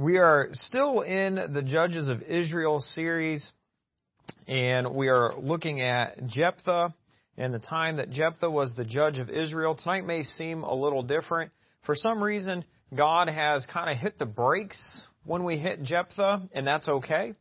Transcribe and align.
We 0.00 0.16
are 0.16 0.48
still 0.52 1.02
in 1.02 1.34
the 1.34 1.60
Judges 1.60 2.08
of 2.08 2.22
Israel 2.22 2.80
series, 2.80 3.46
and 4.48 4.94
we 4.94 5.08
are 5.08 5.34
looking 5.38 5.82
at 5.82 6.26
Jephthah 6.26 6.94
and 7.36 7.52
the 7.52 7.58
time 7.58 7.98
that 7.98 8.08
Jephthah 8.08 8.48
was 8.48 8.74
the 8.74 8.86
judge 8.86 9.18
of 9.18 9.28
Israel. 9.28 9.74
Tonight 9.74 10.06
may 10.06 10.22
seem 10.22 10.62
a 10.62 10.74
little 10.74 11.02
different. 11.02 11.52
For 11.84 11.94
some 11.94 12.24
reason, 12.24 12.64
God 12.96 13.28
has 13.28 13.66
kind 13.70 13.90
of 13.90 13.98
hit 13.98 14.18
the 14.18 14.24
brakes 14.24 15.02
when 15.26 15.44
we 15.44 15.58
hit 15.58 15.82
Jephthah, 15.82 16.48
and 16.54 16.66
that's 16.66 16.88
okay. 16.88 17.34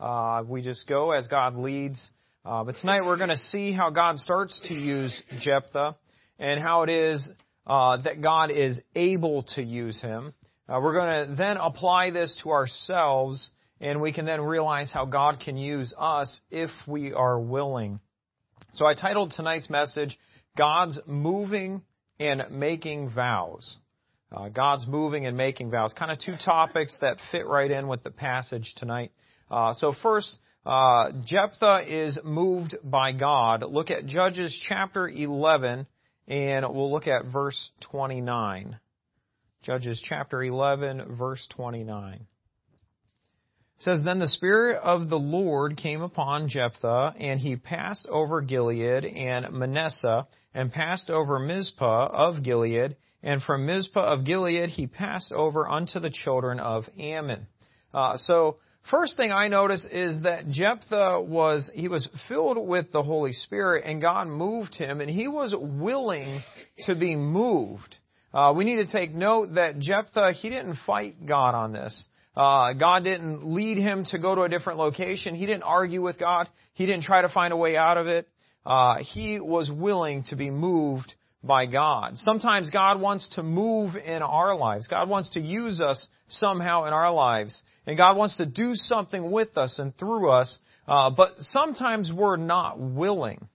Uh, 0.00 0.42
we 0.48 0.62
just 0.62 0.88
go 0.88 1.12
as 1.12 1.28
God 1.28 1.54
leads. 1.54 2.02
Uh, 2.46 2.64
but 2.64 2.76
tonight 2.76 3.04
we're 3.04 3.18
going 3.18 3.28
to 3.28 3.36
see 3.36 3.72
how 3.72 3.90
God 3.90 4.16
starts 4.16 4.58
to 4.68 4.74
use 4.74 5.22
Jephthah 5.42 5.96
and 6.38 6.62
how 6.62 6.82
it 6.82 6.88
is 6.88 7.30
uh, 7.66 7.98
that 8.04 8.22
God 8.22 8.50
is 8.50 8.80
able 8.94 9.42
to 9.54 9.62
use 9.62 10.00
him. 10.00 10.32
Uh, 10.68 10.80
we're 10.82 10.94
going 10.94 11.28
to 11.28 11.34
then 11.36 11.56
apply 11.56 12.10
this 12.10 12.38
to 12.42 12.50
ourselves, 12.50 13.50
and 13.80 14.00
we 14.00 14.12
can 14.12 14.24
then 14.24 14.40
realize 14.40 14.90
how 14.92 15.04
God 15.04 15.40
can 15.40 15.56
use 15.56 15.94
us 15.96 16.40
if 16.50 16.70
we 16.86 17.12
are 17.12 17.38
willing. 17.38 18.00
So 18.74 18.84
I 18.84 18.94
titled 18.94 19.32
tonight's 19.36 19.70
message, 19.70 20.18
God's 20.56 20.98
Moving 21.06 21.82
and 22.18 22.42
Making 22.50 23.10
Vows. 23.10 23.76
Uh, 24.32 24.48
God's 24.48 24.86
moving 24.88 25.26
and 25.26 25.36
making 25.36 25.70
vows. 25.70 25.92
Kind 25.96 26.10
of 26.10 26.18
two 26.18 26.34
topics 26.44 26.96
that 27.00 27.18
fit 27.30 27.46
right 27.46 27.70
in 27.70 27.86
with 27.86 28.02
the 28.02 28.10
passage 28.10 28.74
tonight. 28.76 29.12
Uh, 29.50 29.72
so 29.72 29.94
first, 30.02 30.36
uh, 30.64 31.12
Jephthah 31.24 31.84
is 31.86 32.18
moved 32.24 32.74
by 32.82 33.12
God. 33.12 33.62
Look 33.62 33.90
at 33.90 34.06
Judges 34.06 34.58
chapter 34.68 35.08
11, 35.08 35.86
and 36.26 36.66
we'll 36.74 36.90
look 36.90 37.06
at 37.06 37.26
verse 37.26 37.70
29. 37.92 38.78
Judges 39.66 40.00
chapter 40.08 40.44
11, 40.44 41.16
verse 41.18 41.44
29. 41.56 42.14
It 42.14 42.22
says, 43.78 44.00
Then 44.04 44.20
the 44.20 44.28
Spirit 44.28 44.80
of 44.80 45.08
the 45.08 45.18
Lord 45.18 45.76
came 45.76 46.02
upon 46.02 46.48
Jephthah, 46.48 47.14
and 47.18 47.40
he 47.40 47.56
passed 47.56 48.06
over 48.08 48.42
Gilead 48.42 49.04
and 49.04 49.52
Manasseh, 49.52 50.28
and 50.54 50.72
passed 50.72 51.10
over 51.10 51.40
Mizpah 51.40 52.06
of 52.12 52.44
Gilead, 52.44 52.94
and 53.24 53.42
from 53.42 53.66
Mizpah 53.66 54.12
of 54.12 54.24
Gilead 54.24 54.68
he 54.68 54.86
passed 54.86 55.32
over 55.32 55.68
unto 55.68 55.98
the 55.98 56.10
children 56.10 56.60
of 56.60 56.84
Ammon. 56.96 57.48
Uh, 57.92 58.18
so, 58.18 58.58
first 58.88 59.16
thing 59.16 59.32
I 59.32 59.48
notice 59.48 59.84
is 59.90 60.22
that 60.22 60.48
Jephthah 60.48 61.22
was, 61.22 61.72
he 61.74 61.88
was 61.88 62.08
filled 62.28 62.68
with 62.68 62.92
the 62.92 63.02
Holy 63.02 63.32
Spirit, 63.32 63.82
and 63.84 64.00
God 64.00 64.28
moved 64.28 64.76
him, 64.76 65.00
and 65.00 65.10
he 65.10 65.26
was 65.26 65.52
willing 65.58 66.40
to 66.86 66.94
be 66.94 67.16
moved. 67.16 67.96
Uh, 68.32 68.52
we 68.56 68.64
need 68.64 68.76
to 68.76 68.90
take 68.90 69.14
note 69.14 69.54
that 69.54 69.78
Jephthah, 69.78 70.32
he 70.32 70.50
didn't 70.50 70.76
fight 70.86 71.26
God 71.26 71.54
on 71.54 71.72
this. 71.72 72.06
Uh, 72.36 72.74
God 72.74 73.02
didn't 73.02 73.46
lead 73.46 73.78
him 73.78 74.04
to 74.10 74.18
go 74.18 74.34
to 74.34 74.42
a 74.42 74.48
different 74.48 74.78
location. 74.78 75.34
He 75.34 75.46
didn't 75.46 75.62
argue 75.62 76.02
with 76.02 76.18
God. 76.18 76.48
He 76.74 76.84
didn't 76.84 77.04
try 77.04 77.22
to 77.22 77.30
find 77.30 77.52
a 77.52 77.56
way 77.56 77.76
out 77.76 77.96
of 77.96 78.06
it. 78.06 78.28
Uh, 78.66 78.96
he 78.98 79.40
was 79.40 79.70
willing 79.70 80.24
to 80.24 80.36
be 80.36 80.50
moved 80.50 81.14
by 81.42 81.64
God. 81.66 82.16
Sometimes 82.16 82.68
God 82.70 83.00
wants 83.00 83.28
to 83.36 83.42
move 83.42 83.94
in 83.94 84.20
our 84.22 84.54
lives. 84.54 84.86
God 84.88 85.08
wants 85.08 85.30
to 85.30 85.40
use 85.40 85.80
us 85.80 86.06
somehow 86.28 86.84
in 86.84 86.92
our 86.92 87.12
lives. 87.12 87.62
And 87.86 87.96
God 87.96 88.16
wants 88.16 88.36
to 88.38 88.46
do 88.46 88.72
something 88.74 89.30
with 89.30 89.56
us 89.56 89.78
and 89.78 89.96
through 89.96 90.30
us. 90.30 90.58
Uh, 90.86 91.10
but 91.10 91.36
sometimes 91.38 92.12
we're 92.12 92.36
not 92.36 92.78
willing. 92.78 93.48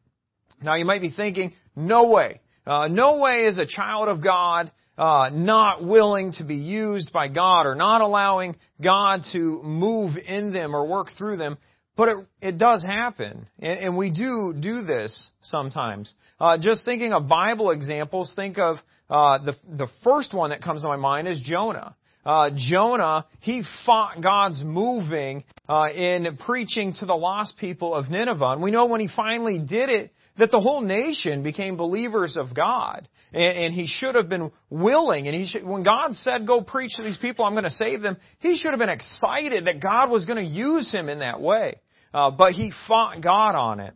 Now 0.62 0.76
you 0.76 0.86
might 0.86 1.02
be 1.02 1.12
thinking, 1.12 1.54
no 1.76 2.08
way. 2.08 2.40
Uh, 2.66 2.88
no 2.88 3.18
way 3.18 3.46
is 3.46 3.58
a 3.58 3.66
child 3.66 4.08
of 4.08 4.24
God 4.24 4.72
uh, 4.98 5.30
not 5.34 5.84
willing 5.84 6.32
to 6.34 6.44
be 6.44 6.56
used 6.56 7.12
by 7.12 7.28
God 7.28 7.66
or 7.66 7.76
not 7.76 8.02
allowing 8.02 8.56
God 8.82 9.22
to 9.32 9.62
move 9.64 10.16
in 10.18 10.54
them 10.54 10.76
or 10.76 10.88
work 10.88 11.08
through 11.18 11.38
them. 11.38 11.58
But 11.98 12.08
it, 12.10 12.18
it 12.40 12.58
does 12.58 12.84
happen, 12.84 13.48
and, 13.60 13.80
and, 13.80 13.98
we 13.98 14.12
do 14.12 14.56
do 14.58 14.84
this 14.84 15.30
sometimes. 15.42 16.16
Uh, 16.40 16.58
just 16.58 16.86
thinking 16.86 17.12
of 17.12 17.28
Bible 17.28 17.70
examples, 17.72 18.32
think 18.34 18.58
of 18.58 18.78
uh, 19.10 19.40
the 19.40 19.56
the 19.68 19.88
first 20.04 20.34
one 20.34 20.52
that 20.52 20.62
comes 20.62 20.84
to 20.84 20.88
my 20.88 20.96
mind 20.96 21.28
is 21.28 21.42
Jonah. 21.44 21.96
Uh, 22.26 22.52
Jonah, 22.56 23.26
he 23.40 23.64
fought 23.86 24.22
God's 24.22 24.64
moving 24.64 25.44
uh, 25.68 25.88
in 25.94 26.38
preaching 26.46 26.94
to 27.00 27.06
the 27.06 27.16
lost 27.16 27.58
people 27.60 27.96
of 27.96 28.10
Nineveh. 28.10 28.54
And 28.54 28.62
we 28.62 28.72
know 28.72 28.86
when 28.86 29.02
he 29.02 29.10
finally 29.16 29.58
did 29.58 29.90
it, 29.90 30.14
that 30.38 30.52
the 30.52 30.60
whole 30.60 30.82
nation 30.82 31.44
became 31.44 31.78
believers 31.78 32.38
of 32.38 32.56
God. 32.56 33.08
And, 33.34 33.58
and 33.58 33.74
he 33.74 33.88
should 33.88 34.16
have 34.16 34.30
been 34.30 34.52
willing. 34.70 35.28
And 35.28 35.36
he 35.36 35.46
should, 35.48 35.66
when 35.66 35.84
God 35.84 36.16
said, 36.16 36.48
go 36.48 36.62
preach 36.62 36.92
to 36.98 37.04
these 37.04 37.18
people, 37.18 37.46
I'm 37.46 37.54
going 37.54 37.64
to 37.64 37.70
save 37.70 38.02
them, 38.02 38.18
he 38.40 38.56
should 38.56 38.72
have 38.72 38.80
been 38.80 38.90
excited 38.90 39.66
that 39.66 39.82
God 39.82 40.10
was 40.10 40.26
going 40.26 40.44
to 40.44 40.52
use 40.52 40.92
him 40.92 41.10
in 41.10 41.20
that 41.20 41.42
way. 41.42 41.80
Uh, 42.14 42.30
but 42.32 42.54
he 42.54 42.72
fought 42.88 43.22
God 43.22 43.56
on 43.56 43.80
it. 43.80 43.94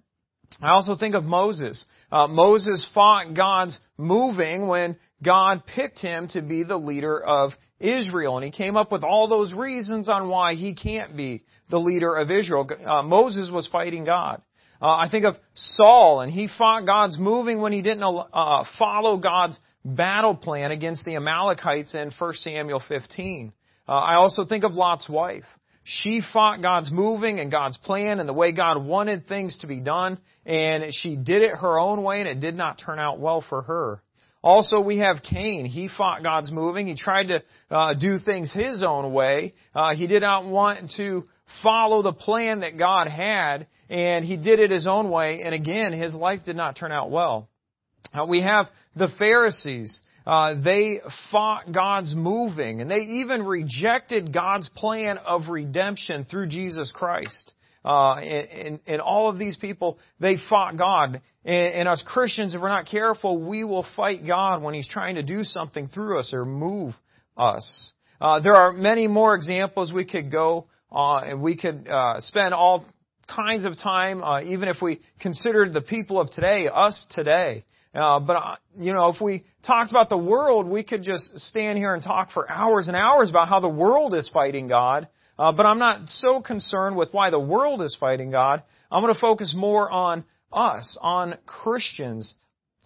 I 0.62 0.69
also 0.69 0.96
think 0.96 1.16
of 1.16 1.25
Moses. 1.25 1.85
Uh, 2.12 2.28
Moses 2.28 2.88
fought 2.94 3.35
God's 3.35 3.78
moving 3.97 4.68
when 4.68 4.97
God 5.24 5.64
picked 5.66 6.00
him 6.00 6.28
to 6.30 6.41
be 6.41 6.64
the 6.64 6.78
leader 6.78 7.22
of 7.22 7.52
Israel. 7.80 8.38
And 8.38 8.46
he 8.46 8.52
came 8.52 8.75
up 8.75 8.91
with 8.91 9.03
all 9.03 9.28
those 9.28 9.53
reasons 9.53 10.09
on 10.09 10.30
why 10.30 10.53
he 10.56 10.75
can't 10.75 11.16
be 11.16 11.44
the 11.69 11.80
leader 11.80 12.16
of 12.16 12.31
Israel. 12.31 12.68
Uh, 12.86 13.03
Moses 13.03 13.50
was 13.52 13.68
fighting 13.68 14.06
God. 14.06 14.41
Uh, 14.81 14.88
I 14.88 15.08
think 15.09 15.25
of 15.25 15.36
Saul, 15.53 16.22
and 16.22 16.31
he 16.31 16.50
fought 16.58 16.85
God's 16.85 17.18
moving 17.18 17.62
when 17.62 17.72
he 17.72 17.81
didn't 17.81 18.03
uh, 18.03 18.64
follow 18.78 19.18
God's 19.18 19.58
battle 19.84 20.35
plan 20.35 20.72
against 20.72 21.06
the 21.06 21.16
Amalekites 21.16 21.96
in 21.96 22.12
1 22.18 22.34
Samuel 22.34 22.81
15. 22.88 23.53
Uh, 23.88 23.91
I 23.91 24.16
also 24.16 24.46
think 24.46 24.64
of 24.64 24.74
Lot's 24.74 25.08
wife. 25.08 25.44
She 25.84 26.22
fought 26.34 26.64
God's 26.64 26.91
moving 26.91 27.40
and 27.40 27.52
God's 27.52 27.78
plan 27.78 28.19
and 28.19 28.28
the 28.28 28.34
way 28.34 28.52
God 28.52 28.84
wanted 28.84 29.28
things 29.28 29.59
to 29.59 29.68
be 29.68 29.80
done, 29.80 30.18
and 30.46 30.84
she 30.91 31.16
did 31.16 31.44
it 31.44 31.52
her 31.52 31.80
own 31.80 32.03
way, 32.03 32.19
and 32.19 32.28
it 32.28 32.40
did 32.40 32.56
not 32.56 32.81
turn 32.84 33.00
out 33.00 33.19
well 33.19 33.46
for 33.47 33.62
her. 33.62 34.02
Also, 34.45 34.79
we 34.79 35.00
have 35.00 35.23
Cain. 35.23 35.66
He 35.66 35.89
fought 35.89 36.22
God's 36.22 36.51
moving. 36.51 36.85
He 36.85 36.95
tried 36.95 37.29
to 37.29 37.44
uh, 37.72 37.95
do 37.95 38.19
things 38.19 38.53
his 38.53 38.83
own 38.88 39.11
way. 39.11 39.56
Uh, 39.73 39.95
he 39.95 40.06
did 40.06 40.22
not 40.22 40.45
want 40.45 40.91
to 40.97 41.25
follow 41.63 42.03
the 42.03 42.13
plan 42.13 42.59
that 42.59 42.78
God 42.78 43.07
had, 43.07 43.66
and 43.89 44.23
he 44.23 44.38
did 44.38 44.59
it 44.59 44.69
his 44.69 44.85
own 44.85 45.09
way, 45.09 45.41
and 45.41 45.55
again, 45.55 45.94
his 45.94 46.13
life 46.13 46.41
did 46.45 46.55
not 46.55 46.75
turn 46.78 46.91
out 46.91 47.09
well. 47.09 47.50
Uh, 48.13 48.25
we 48.28 48.41
have 48.41 48.67
the 48.95 49.07
Pharisees. 49.17 50.00
Uh, 50.28 50.61
they 50.63 51.00
fought 51.31 51.72
God's 51.72 52.13
moving, 52.16 52.81
and 52.81 52.89
they 52.89 52.97
even 52.97 53.44
rejected 53.44 54.31
God's 54.31 54.69
plan 54.75 55.17
of 55.17 55.50
redemption 55.50 56.23
through 56.29 56.50
Jesus 56.50 56.91
Christ. 56.94 57.51
Uh, 57.85 58.16
and, 58.16 58.79
and, 58.88 59.00
all 59.00 59.29
of 59.29 59.38
these 59.38 59.56
people, 59.57 60.00
they 60.19 60.38
fought 60.50 60.75
God. 60.75 61.22
And, 61.44 61.73
and 61.73 61.88
us 61.88 62.03
Christians, 62.06 62.56
if 62.56 62.62
we're 62.62 62.69
not 62.69 62.88
careful, 62.88 63.40
we 63.40 63.63
will 63.63 63.85
fight 63.96 64.25
God 64.25 64.63
when 64.63 64.73
He's 64.73 64.88
trying 64.88 65.16
to 65.16 65.23
do 65.23 65.44
something 65.44 65.88
through 65.88 66.19
us 66.19 66.34
or 66.34 66.46
move 66.46 66.96
us. 67.38 67.91
Uh, 68.19 68.40
there 68.40 68.56
are 68.56 68.72
many 68.72 69.07
more 69.07 69.35
examples 69.35 69.94
we 69.94 70.03
could 70.03 70.31
go 70.31 70.66
uh, 70.91 71.18
and 71.18 71.44
we 71.44 71.56
could 71.56 71.88
uh, 71.88 72.19
spend 72.22 72.56
all 72.56 72.85
kinds 73.28 73.66
of 73.66 73.78
time, 73.78 74.23
uh, 74.23 74.41
even 74.41 74.67
if 74.67 74.78
we 74.81 75.02
considered 75.19 75.72
the 75.72 75.81
people 75.81 76.19
of 76.19 76.31
today, 76.31 76.67
us 76.73 77.06
today. 77.12 77.66
Uh, 77.94 78.19
but 78.19 78.34
uh, 78.34 78.56
you 78.78 78.94
know, 78.94 79.09
if 79.09 79.22
we 79.22 79.46
talked 79.66 79.91
about 79.91 80.09
the 80.09 80.17
world, 80.17 80.67
we 80.67 80.84
could 80.84 81.03
just 81.03 81.38
stand 81.40 81.78
here 81.78 81.94
and 81.94 82.03
talk 82.03 82.31
for 82.34 82.50
hours 82.50 82.88
and 82.88 82.97
hours 82.97 83.29
about 83.29 83.47
how 83.47 83.59
the 83.59 83.69
world 83.69 84.13
is 84.16 84.29
fighting 84.34 84.67
God. 84.67 85.07
Uh, 85.38 85.51
but 85.51 85.66
I'm 85.66 85.79
not 85.79 86.07
so 86.07 86.41
concerned 86.41 86.96
with 86.96 87.09
why 87.12 87.29
the 87.29 87.40
world 87.40 87.81
is 87.81 87.96
fighting 88.00 88.31
God. 88.31 88.63
I'm 88.90 89.01
going 89.03 89.13
to 89.13 89.19
focus 89.19 89.53
more 89.56 89.91
on 89.91 90.23
us, 90.51 90.97
on 91.01 91.35
Christians. 91.46 92.34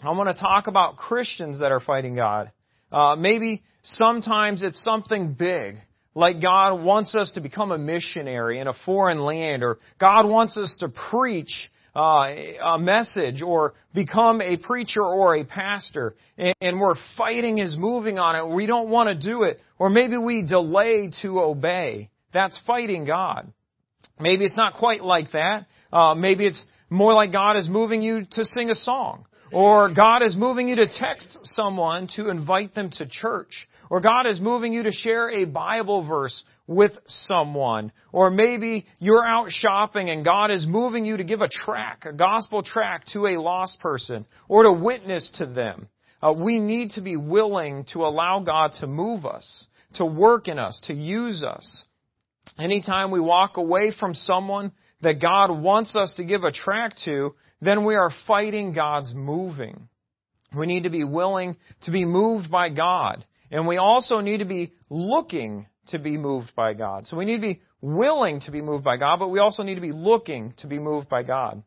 I 0.01 0.09
want 0.11 0.35
to 0.35 0.41
talk 0.41 0.67
about 0.67 0.97
Christians 0.97 1.59
that 1.59 1.71
are 1.71 1.79
fighting 1.79 2.15
God. 2.15 2.51
Uh, 2.91 3.15
maybe 3.15 3.61
sometimes 3.83 4.63
it's 4.63 4.83
something 4.83 5.35
big. 5.37 5.75
Like 6.15 6.41
God 6.41 6.81
wants 6.83 7.15
us 7.15 7.31
to 7.33 7.41
become 7.41 7.71
a 7.71 7.77
missionary 7.77 8.59
in 8.59 8.67
a 8.67 8.73
foreign 8.85 9.19
land, 9.19 9.63
or 9.63 9.77
God 9.99 10.27
wants 10.27 10.57
us 10.57 10.75
to 10.79 10.89
preach 11.09 11.69
uh, 11.95 12.29
a 12.63 12.79
message, 12.79 13.41
or 13.41 13.73
become 13.93 14.41
a 14.41 14.57
preacher 14.57 15.03
or 15.03 15.35
a 15.35 15.43
pastor, 15.43 16.15
and, 16.37 16.55
and 16.61 16.79
we're 16.79 16.95
fighting 17.17 17.57
His 17.57 17.75
moving 17.77 18.19
on 18.19 18.35
it. 18.35 18.55
We 18.55 18.65
don't 18.65 18.89
want 18.89 19.09
to 19.09 19.15
do 19.15 19.43
it, 19.43 19.59
or 19.77 19.89
maybe 19.89 20.17
we 20.17 20.45
delay 20.47 21.11
to 21.21 21.39
obey. 21.41 22.09
That's 22.33 22.59
fighting 22.65 23.05
God. 23.05 23.51
Maybe 24.19 24.45
it's 24.45 24.57
not 24.57 24.75
quite 24.75 25.03
like 25.03 25.31
that. 25.31 25.65
Uh, 25.91 26.13
maybe 26.15 26.45
it's 26.45 26.63
more 26.89 27.13
like 27.13 27.31
God 27.31 27.57
is 27.57 27.67
moving 27.67 28.01
you 28.01 28.25
to 28.31 28.43
sing 28.45 28.69
a 28.69 28.75
song. 28.75 29.25
Or 29.51 29.91
God 29.93 30.21
is 30.21 30.35
moving 30.35 30.67
you 30.67 30.75
to 30.75 30.87
text 30.87 31.39
someone 31.43 32.07
to 32.15 32.29
invite 32.29 32.75
them 32.75 32.91
to 32.91 33.07
church. 33.09 33.67
Or 33.89 33.99
God 33.99 34.27
is 34.27 34.39
moving 34.39 34.73
you 34.73 34.83
to 34.83 34.91
share 34.91 35.29
a 35.31 35.45
Bible 35.45 36.07
verse 36.07 36.43
with 36.67 36.91
someone. 37.07 37.91
Or 38.11 38.29
maybe 38.29 38.85
you're 38.99 39.25
out 39.25 39.49
shopping 39.49 40.11
and 40.11 40.23
God 40.23 40.51
is 40.51 40.67
moving 40.67 41.03
you 41.03 41.17
to 41.17 41.23
give 41.23 41.41
a 41.41 41.49
track, 41.49 42.05
a 42.05 42.13
gospel 42.13 42.61
track 42.61 43.05
to 43.13 43.25
a 43.25 43.41
lost 43.41 43.79
person 43.79 44.27
or 44.47 44.63
to 44.63 44.71
witness 44.71 45.31
to 45.39 45.47
them. 45.47 45.87
Uh, 46.21 46.33
we 46.33 46.59
need 46.59 46.91
to 46.91 47.01
be 47.01 47.15
willing 47.15 47.85
to 47.93 48.05
allow 48.05 48.39
God 48.41 48.73
to 48.81 48.87
move 48.87 49.25
us. 49.25 49.65
to 49.95 50.05
work 50.05 50.47
in 50.47 50.59
us, 50.59 50.79
to 50.85 50.93
use 50.93 51.43
us. 51.43 51.85
Anytime 52.59 53.11
we 53.11 53.19
walk 53.19 53.57
away 53.57 53.93
from 53.97 54.13
someone 54.13 54.73
that 55.01 55.21
God 55.21 55.51
wants 55.51 55.95
us 55.95 56.13
to 56.17 56.25
give 56.25 56.43
a 56.43 56.51
track 56.51 56.93
to, 57.05 57.33
then 57.61 57.85
we 57.85 57.95
are 57.95 58.11
fighting 58.27 58.73
God's 58.73 59.13
moving. 59.13 59.87
We 60.55 60.65
need 60.65 60.83
to 60.83 60.89
be 60.89 61.03
willing 61.03 61.55
to 61.83 61.91
be 61.91 62.05
moved 62.05 62.51
by 62.51 62.69
God. 62.69 63.25
And 63.51 63.67
we 63.67 63.77
also 63.77 64.19
need 64.19 64.39
to 64.39 64.45
be 64.45 64.73
looking 64.89 65.67
to 65.87 65.99
be 65.99 66.17
moved 66.17 66.51
by 66.55 66.73
God. 66.73 67.05
So 67.05 67.17
we 67.17 67.25
need 67.25 67.37
to 67.37 67.41
be 67.41 67.61
willing 67.81 68.41
to 68.41 68.51
be 68.51 68.61
moved 68.61 68.83
by 68.83 68.97
God, 68.97 69.19
but 69.19 69.29
we 69.29 69.39
also 69.39 69.63
need 69.63 69.75
to 69.75 69.81
be 69.81 69.91
looking 69.93 70.53
to 70.57 70.67
be 70.67 70.79
moved 70.79 71.09
by 71.09 71.23
God. 71.23 71.63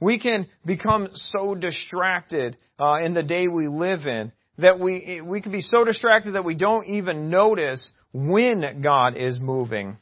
we 0.00 0.18
can 0.18 0.48
become 0.66 1.08
so 1.14 1.54
distracted 1.54 2.56
uh, 2.78 2.98
in 3.04 3.14
the 3.14 3.22
day 3.22 3.46
we 3.46 3.68
live 3.68 4.06
in 4.06 4.32
that 4.58 4.78
we 4.78 5.22
we 5.24 5.40
can 5.40 5.52
be 5.52 5.60
so 5.60 5.84
distracted 5.84 6.32
that 6.32 6.44
we 6.44 6.54
don't 6.54 6.86
even 6.86 7.30
notice 7.30 7.92
when 8.12 8.82
God 8.82 9.16
is 9.16 9.38
moving. 9.40 9.96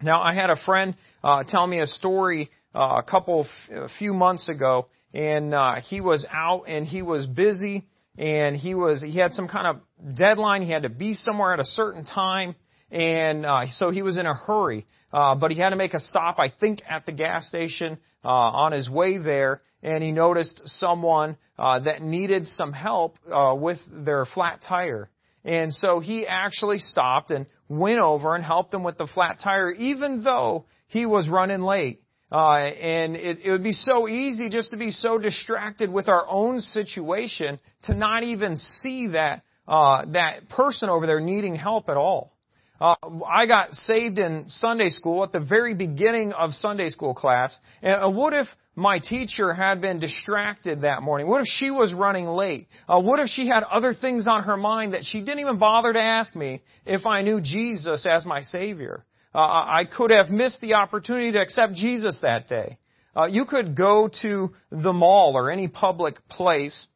Now, 0.00 0.22
I 0.22 0.34
had 0.34 0.50
a 0.50 0.56
friend 0.64 0.94
uh, 1.22 1.44
tell 1.46 1.66
me 1.66 1.80
a 1.80 1.86
story 1.86 2.50
uh, 2.74 2.96
a 2.98 3.02
couple, 3.02 3.46
a 3.70 3.88
few 3.98 4.12
months 4.12 4.48
ago, 4.48 4.86
and 5.14 5.54
uh, 5.54 5.76
he 5.88 6.00
was 6.00 6.26
out 6.32 6.64
and 6.68 6.86
he 6.86 7.02
was 7.02 7.26
busy, 7.26 7.86
and 8.18 8.56
he 8.56 8.74
was 8.74 9.02
he 9.02 9.18
had 9.18 9.32
some 9.32 9.48
kind 9.48 9.66
of 9.66 10.16
deadline. 10.16 10.62
He 10.62 10.72
had 10.72 10.82
to 10.82 10.88
be 10.88 11.14
somewhere 11.14 11.52
at 11.52 11.60
a 11.60 11.64
certain 11.64 12.04
time, 12.04 12.54
and 12.90 13.46
uh, 13.46 13.66
so 13.72 13.90
he 13.90 14.02
was 14.02 14.18
in 14.18 14.26
a 14.26 14.34
hurry. 14.34 14.86
Uh, 15.12 15.34
but 15.34 15.50
he 15.50 15.60
had 15.60 15.70
to 15.70 15.76
make 15.76 15.92
a 15.92 16.00
stop, 16.00 16.38
I 16.38 16.48
think, 16.48 16.80
at 16.88 17.04
the 17.04 17.12
gas 17.12 17.46
station 17.46 17.98
uh, 18.24 18.28
on 18.28 18.72
his 18.72 18.88
way 18.88 19.18
there, 19.18 19.60
and 19.82 20.02
he 20.02 20.10
noticed 20.10 20.62
someone 20.64 21.36
uh, 21.58 21.80
that 21.80 22.00
needed 22.00 22.46
some 22.46 22.72
help 22.72 23.16
uh, 23.30 23.54
with 23.54 23.78
their 23.90 24.24
flat 24.24 24.60
tire. 24.66 25.10
And 25.44 25.72
so 25.72 26.00
he 26.00 26.26
actually 26.26 26.78
stopped 26.78 27.30
and 27.30 27.46
went 27.68 27.98
over 27.98 28.34
and 28.34 28.44
helped 28.44 28.70
them 28.70 28.84
with 28.84 28.98
the 28.98 29.06
flat 29.06 29.40
tire, 29.42 29.72
even 29.72 30.22
though 30.22 30.66
he 30.86 31.06
was 31.06 31.28
running 31.28 31.62
late. 31.62 32.00
Uh, 32.30 32.56
and 32.56 33.14
it, 33.14 33.40
it 33.44 33.50
would 33.50 33.62
be 33.62 33.72
so 33.72 34.08
easy 34.08 34.48
just 34.48 34.70
to 34.70 34.76
be 34.76 34.90
so 34.90 35.18
distracted 35.18 35.90
with 35.90 36.08
our 36.08 36.24
own 36.28 36.60
situation 36.60 37.58
to 37.84 37.94
not 37.94 38.22
even 38.22 38.56
see 38.56 39.08
that 39.08 39.42
uh, 39.68 40.04
that 40.12 40.48
person 40.48 40.88
over 40.88 41.06
there 41.06 41.20
needing 41.20 41.54
help 41.54 41.88
at 41.88 41.96
all. 41.96 42.32
Uh, 42.80 42.94
I 43.30 43.46
got 43.46 43.72
saved 43.72 44.18
in 44.18 44.44
Sunday 44.48 44.88
school 44.88 45.22
at 45.22 45.30
the 45.30 45.40
very 45.40 45.74
beginning 45.74 46.32
of 46.32 46.52
Sunday 46.52 46.88
school 46.88 47.14
class. 47.14 47.56
And 47.80 48.02
uh, 48.02 48.10
what 48.10 48.32
if 48.32 48.48
my 48.74 48.98
teacher 48.98 49.52
had 49.52 49.80
been 49.80 49.98
distracted 49.98 50.82
that 50.82 51.02
morning? 51.02 51.26
What 51.26 51.42
if 51.42 51.46
she 51.46 51.70
was 51.70 51.92
running 51.92 52.26
late? 52.26 52.68
Uh, 52.88 53.00
what 53.00 53.20
if 53.20 53.28
she 53.28 53.46
had 53.46 53.62
other 53.64 53.92
things 53.92 54.26
on 54.26 54.44
her 54.44 54.56
mind 54.56 54.94
that 54.94 55.04
she 55.04 55.20
didn't 55.20 55.40
even 55.40 55.58
bother 55.58 55.92
to 55.92 56.00
ask 56.00 56.34
me 56.34 56.62
if 56.86 57.04
I 57.04 57.22
knew 57.22 57.40
Jesus 57.40 58.06
as 58.08 58.24
my 58.24 58.40
Savior? 58.40 59.04
Uh, 59.34 59.38
I 59.38 59.84
could 59.84 60.10
have 60.10 60.30
missed 60.30 60.60
the 60.60 60.74
opportunity 60.74 61.32
to 61.32 61.40
accept 61.40 61.74
Jesus 61.74 62.18
that 62.22 62.48
day. 62.48 62.78
Uh, 63.14 63.26
you 63.26 63.44
could 63.44 63.76
go 63.76 64.08
to 64.22 64.54
the 64.70 64.92
mall 64.92 65.36
or 65.36 65.50
any 65.50 65.68
public 65.68 66.16
place 66.28 66.86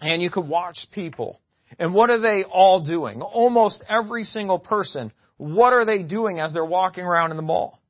and 0.00 0.22
you 0.22 0.30
could 0.30 0.48
watch 0.48 0.86
people. 0.92 1.38
And 1.78 1.92
what 1.92 2.10
are 2.10 2.20
they 2.20 2.44
all 2.44 2.84
doing? 2.84 3.20
Almost 3.20 3.84
every 3.88 4.24
single 4.24 4.58
person, 4.58 5.12
what 5.36 5.72
are 5.72 5.84
they 5.84 6.02
doing 6.02 6.40
as 6.40 6.52
they're 6.52 6.64
walking 6.64 7.04
around 7.04 7.30
in 7.30 7.36
the 7.36 7.42
mall? 7.42 7.80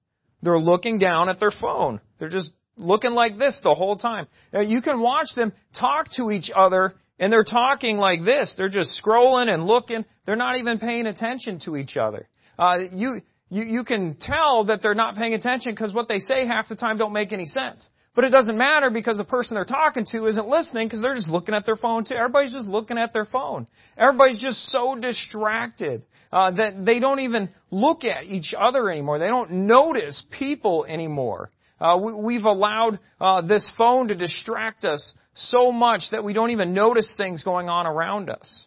They're 0.43 0.59
looking 0.59 0.99
down 0.99 1.29
at 1.29 1.39
their 1.39 1.53
phone. 1.53 2.01
They're 2.19 2.29
just 2.29 2.51
looking 2.81 3.13
like 3.13 3.39
this 3.39 3.61
the 3.63 3.75
whole 3.75 3.97
time. 3.97 4.27
Now, 4.53 4.61
you 4.61 4.81
can 4.83 5.01
watch 5.01 5.29
them 5.37 5.53
talk 5.79 6.07
to 6.17 6.31
each 6.31 6.51
other 6.55 6.95
and 7.19 7.33
they're 7.33 7.45
talking 7.45 7.99
like 7.99 8.25
this. 8.25 8.55
They're 8.57 8.71
just 8.71 9.01
scrolling 9.05 9.53
and 9.53 9.65
looking. 9.65 10.05
They're 10.25 10.37
not 10.37 10.57
even 10.57 10.79
paying 10.79 11.07
attention 11.07 11.61
to 11.67 11.77
each 11.77 11.97
other. 11.97 12.29
Uh, 12.59 12.79
you, 12.93 13.21
you, 13.51 13.63
you 13.63 13.85
can 13.85 14.17
tell 14.19 14.65
that 14.65 14.83
they're 14.83 14.95
not 14.95 15.17
paying 15.17 15.35
attention 15.35 15.73
because 15.73 15.93
what 15.93 16.09
they 16.09 16.19
say 16.19 16.47
half 16.47 16.69
the 16.69 16.77
time 16.77 16.99
don't 16.99 17.13
make 17.13 17.33
any 17.33 17.47
sense. 17.47 17.89
But 18.15 18.25
it 18.25 18.31
doesn't 18.31 18.59
matter 18.59 18.91
because 18.91 19.17
the 19.17 19.25
person 19.25 19.55
they're 19.55 19.65
talking 19.65 20.05
to 20.13 20.27
isn't 20.27 20.49
listening 20.49 20.89
because 20.89 21.01
they're 21.01 21.15
just 21.15 21.31
looking 21.31 21.55
at 21.55 21.65
their 21.65 21.77
phone 21.77 22.05
too. 22.05 22.15
Everybody's 22.15 22.53
just 22.53 22.67
looking 22.67 22.99
at 22.99 23.13
their 23.13 23.25
phone. 23.25 23.67
Everybody's 23.97 24.43
just 24.43 24.59
so 24.71 24.97
distracted 24.97 26.03
uh, 26.33 26.51
that 26.53 26.85
they 26.85 26.99
don't 26.99 27.21
even 27.21 27.51
look 27.71 28.05
at 28.05 28.25
each 28.25 28.53
other 28.57 28.91
anymore. 28.91 29.19
They 29.19 29.29
don't 29.29 29.67
notice 29.67 30.23
people 30.37 30.87
anymore. 30.89 31.51
Uh, 31.81 31.97
we, 31.97 32.35
have 32.35 32.45
allowed 32.45 32.99
uh, 33.21 33.41
this 33.41 33.69
phone 33.79 34.09
to 34.09 34.15
distract 34.15 34.85
us 34.85 35.13
so 35.35 35.73
much 35.73 36.03
that 36.11 36.23
we 36.23 36.33
don't 36.33 36.51
even 36.51 36.75
notice 36.75 37.15
things 37.17 37.43
going 37.43 37.69
on 37.69 37.87
around 37.87 38.29
us. 38.29 38.67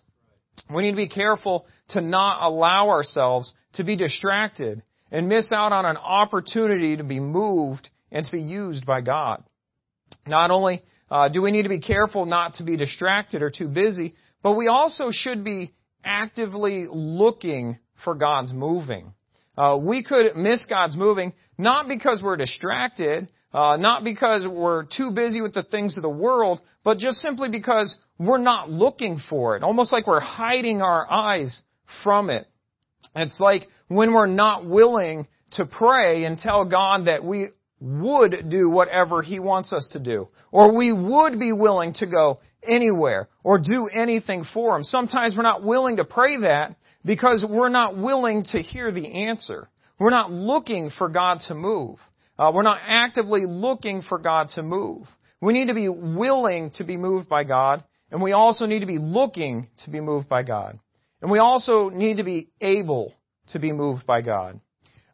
We 0.74 0.84
need 0.84 0.92
to 0.92 0.98
be 0.98 1.10
careful 1.10 1.66
to 1.90 2.02
not 2.02 2.44
allow 2.44 2.90
ourselves 2.90 3.54
to 3.74 3.84
be 3.84 3.96
distracted 3.96 4.82
and 5.12 5.30
miss 5.30 5.52
out 5.54 5.72
on 5.72 5.86
an 5.86 5.98
opportunity 5.98 6.98
to 6.98 7.04
be 7.04 7.20
moved 7.20 7.90
and 8.12 8.26
to 8.26 8.32
be 8.32 8.42
used 8.42 8.86
by 8.86 9.02
God. 9.02 9.44
Not 10.26 10.50
only 10.52 10.82
uh, 11.12 11.30
do 11.30 11.42
we 11.42 11.52
need 11.52 11.64
to 11.64 11.70
be 11.70 11.80
careful 11.80 12.26
not 12.26 12.56
to 12.56 12.64
be 12.64 12.78
distracted 12.78 13.44
or 13.44 13.52
too 13.52 13.68
busy, 13.68 14.16
but 14.42 14.54
we 14.54 14.68
also 14.68 15.10
should 15.12 15.44
be 15.44 15.74
actively 16.04 16.88
looking 16.90 17.78
for 18.04 18.16
God's 18.16 18.52
moving. 18.52 19.14
Uh, 19.58 19.78
we 19.80 20.04
could 20.04 20.36
miss 20.36 20.66
God's 20.68 20.96
moving 20.96 21.34
not 21.58 21.88
because 21.88 22.22
we're 22.24 22.38
distracted, 22.38 23.28
uh, 23.54 23.78
not 23.78 24.04
because 24.04 24.48
we're 24.48 24.86
too 24.86 25.12
busy 25.12 25.42
with 25.42 25.54
the 25.54 25.64
things 25.64 25.98
of 25.98 26.02
the 26.02 26.10
world, 26.10 26.60
but 26.84 26.98
just 26.98 27.18
simply 27.18 27.50
because 27.50 27.96
we're 28.18 28.40
not 28.40 28.70
looking 28.70 29.20
for 29.30 29.56
it. 29.56 29.64
Almost 29.64 29.92
like 29.92 30.08
we're 30.08 30.20
hiding 30.20 30.82
our 30.82 31.10
eyes 31.12 31.62
from 32.04 32.30
it. 32.30 32.48
It's 33.16 33.40
like 33.40 33.64
when 33.88 34.14
we're 34.14 34.26
not 34.26 34.66
willing 34.66 35.28
to 35.52 35.66
pray 35.66 36.24
and 36.24 36.38
tell 36.38 36.66
God 36.66 37.06
that 37.06 37.24
we 37.24 37.50
would 37.80 38.50
do 38.50 38.70
whatever 38.70 39.22
He 39.22 39.40
wants 39.40 39.72
us 39.74 39.88
to 39.92 40.00
do. 40.00 40.30
Or 40.52 40.76
we 40.76 40.92
would 40.92 41.38
be 41.38 41.52
willing 41.52 41.94
to 41.96 42.08
go 42.08 42.40
anywhere 42.68 43.28
or 43.44 43.60
do 43.60 43.88
anything 43.88 44.46
for 44.54 44.76
Him. 44.76 44.84
Sometimes 44.84 45.36
we're 45.36 45.44
not 45.44 45.64
willing 45.64 45.98
to 45.98 46.06
pray 46.06 46.40
that 46.42 46.76
because 47.06 47.46
we're 47.48 47.70
not 47.70 47.98
willing 47.98 48.44
to 48.52 48.62
hear 48.62 48.92
the 48.92 49.26
answer. 49.28 49.68
We're 50.00 50.10
not 50.10 50.32
looking 50.32 50.90
for 50.98 51.10
God 51.10 51.40
to 51.48 51.56
move. 51.56 52.00
Uh, 52.38 52.52
we're 52.54 52.64
not 52.64 52.80
actively 52.86 53.44
looking 53.46 54.02
for 54.02 54.18
God 54.18 54.50
to 54.56 54.64
move. 54.64 55.08
We 55.42 55.54
need 55.54 55.68
to 55.68 55.74
be 55.74 55.90
willing 55.90 56.72
to 56.76 56.84
be 56.84 56.98
moved 56.98 57.30
by 57.30 57.44
God, 57.44 57.84
and 58.12 58.22
we 58.22 58.32
also 58.32 58.66
need 58.66 58.80
to 58.80 58.86
be 58.86 58.98
looking 58.98 59.68
to 59.84 59.90
be 59.92 60.00
moved 60.00 60.30
by 60.30 60.44
God. 60.44 60.80
And 61.22 61.32
we 61.32 61.40
also 61.40 61.90
need 61.90 62.18
to 62.18 62.24
be 62.24 62.50
able 62.60 63.14
to 63.50 63.60
be 63.60 63.72
moved 63.72 64.06
by 64.06 64.22
God. 64.22 64.60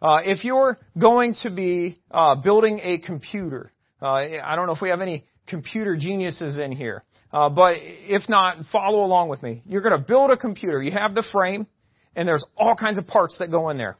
Uh, 0.01 0.19
if 0.23 0.43
you're 0.43 0.77
going 0.97 1.35
to 1.43 1.49
be 1.49 1.99
uh, 2.09 2.35
building 2.35 2.79
a 2.81 2.99
computer, 2.99 3.71
uh, 4.01 4.05
I 4.07 4.55
don't 4.55 4.65
know 4.65 4.73
if 4.73 4.81
we 4.81 4.89
have 4.89 5.01
any 5.01 5.25
computer 5.47 5.97
geniuses 5.97 6.57
in 6.57 6.71
here, 6.71 7.03
uh, 7.33 7.49
but 7.49 7.75
if 7.77 8.29
not, 8.29 8.57
follow 8.71 9.03
along 9.03 9.29
with 9.29 9.43
me. 9.43 9.61
You're 9.65 9.81
going 9.81 9.99
to 9.99 10.05
build 10.05 10.31
a 10.31 10.37
computer. 10.37 10.81
You 10.81 10.91
have 10.91 11.15
the 11.15 11.23
frame, 11.31 11.67
and 12.15 12.27
there's 12.27 12.45
all 12.57 12.75
kinds 12.75 12.97
of 12.97 13.07
parts 13.07 13.37
that 13.39 13.51
go 13.51 13.69
in 13.69 13.77
there. 13.77 13.97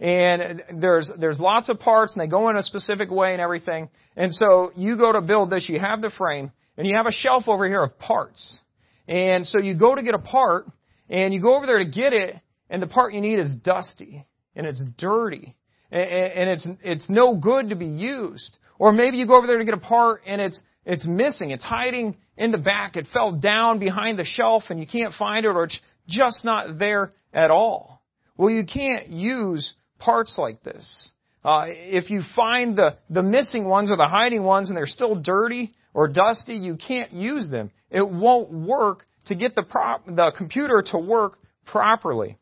And 0.00 0.62
there's, 0.80 1.10
there's 1.20 1.38
lots 1.38 1.68
of 1.68 1.78
parts 1.78 2.14
and 2.14 2.20
they 2.20 2.26
go 2.26 2.48
in 2.48 2.56
a 2.56 2.62
specific 2.62 3.10
way 3.10 3.32
and 3.32 3.40
everything. 3.40 3.88
And 4.16 4.34
so 4.34 4.72
you 4.74 4.96
go 4.96 5.12
to 5.12 5.20
build 5.20 5.50
this, 5.50 5.68
you 5.68 5.78
have 5.78 6.02
the 6.02 6.10
frame, 6.10 6.50
and 6.76 6.86
you 6.86 6.96
have 6.96 7.06
a 7.06 7.12
shelf 7.12 7.44
over 7.46 7.68
here 7.68 7.82
of 7.82 7.98
parts. 7.98 8.58
And 9.06 9.46
so 9.46 9.60
you 9.60 9.78
go 9.78 9.94
to 9.94 10.02
get 10.02 10.14
a 10.14 10.18
part, 10.18 10.66
and 11.08 11.34
you 11.34 11.40
go 11.40 11.56
over 11.56 11.66
there 11.66 11.78
to 11.78 11.84
get 11.84 12.12
it, 12.12 12.36
and 12.70 12.82
the 12.82 12.86
part 12.86 13.14
you 13.14 13.20
need 13.20 13.38
is 13.38 13.54
dusty, 13.62 14.24
and 14.56 14.66
it's 14.66 14.82
dirty, 14.98 15.54
and 15.90 16.48
it's, 16.48 16.66
it's 16.82 17.10
no 17.10 17.36
good 17.36 17.68
to 17.68 17.76
be 17.76 17.86
used. 17.86 18.56
Or 18.78 18.92
maybe 18.92 19.18
you 19.18 19.26
go 19.26 19.36
over 19.36 19.46
there 19.46 19.58
to 19.58 19.64
get 19.64 19.74
a 19.74 19.78
part, 19.78 20.22
and 20.26 20.40
it's, 20.40 20.60
it's 20.86 21.06
missing, 21.06 21.50
it's 21.50 21.64
hiding 21.64 22.16
in 22.36 22.50
the 22.50 22.58
back, 22.58 22.96
it 22.96 23.06
fell 23.12 23.32
down 23.32 23.78
behind 23.78 24.18
the 24.18 24.24
shelf, 24.24 24.64
and 24.70 24.80
you 24.80 24.86
can't 24.86 25.12
find 25.14 25.44
it, 25.44 25.50
or 25.50 25.64
it's 25.64 25.78
just 26.08 26.44
not 26.44 26.78
there 26.78 27.12
at 27.32 27.50
all. 27.50 28.02
Well, 28.36 28.50
you 28.50 28.64
can't 28.66 29.08
use 29.08 29.74
parts 29.98 30.36
like 30.38 30.62
this. 30.62 31.10
Uh, 31.44 31.64
if 31.68 32.10
you 32.10 32.22
find 32.36 32.76
the, 32.76 32.96
the 33.10 33.22
missing 33.22 33.66
ones 33.66 33.90
or 33.90 33.96
the 33.96 34.06
hiding 34.06 34.44
ones 34.44 34.68
and 34.68 34.76
they're 34.76 34.86
still 34.86 35.16
dirty 35.16 35.74
or 35.92 36.08
dusty, 36.08 36.54
you 36.54 36.76
can't 36.76 37.12
use 37.12 37.50
them. 37.50 37.70
It 37.90 38.08
won't 38.08 38.52
work 38.52 39.06
to 39.26 39.34
get 39.34 39.54
the, 39.54 39.62
prop, 39.62 40.06
the 40.06 40.32
computer 40.36 40.82
to 40.92 40.98
work 40.98 41.38
properly. 41.66 42.38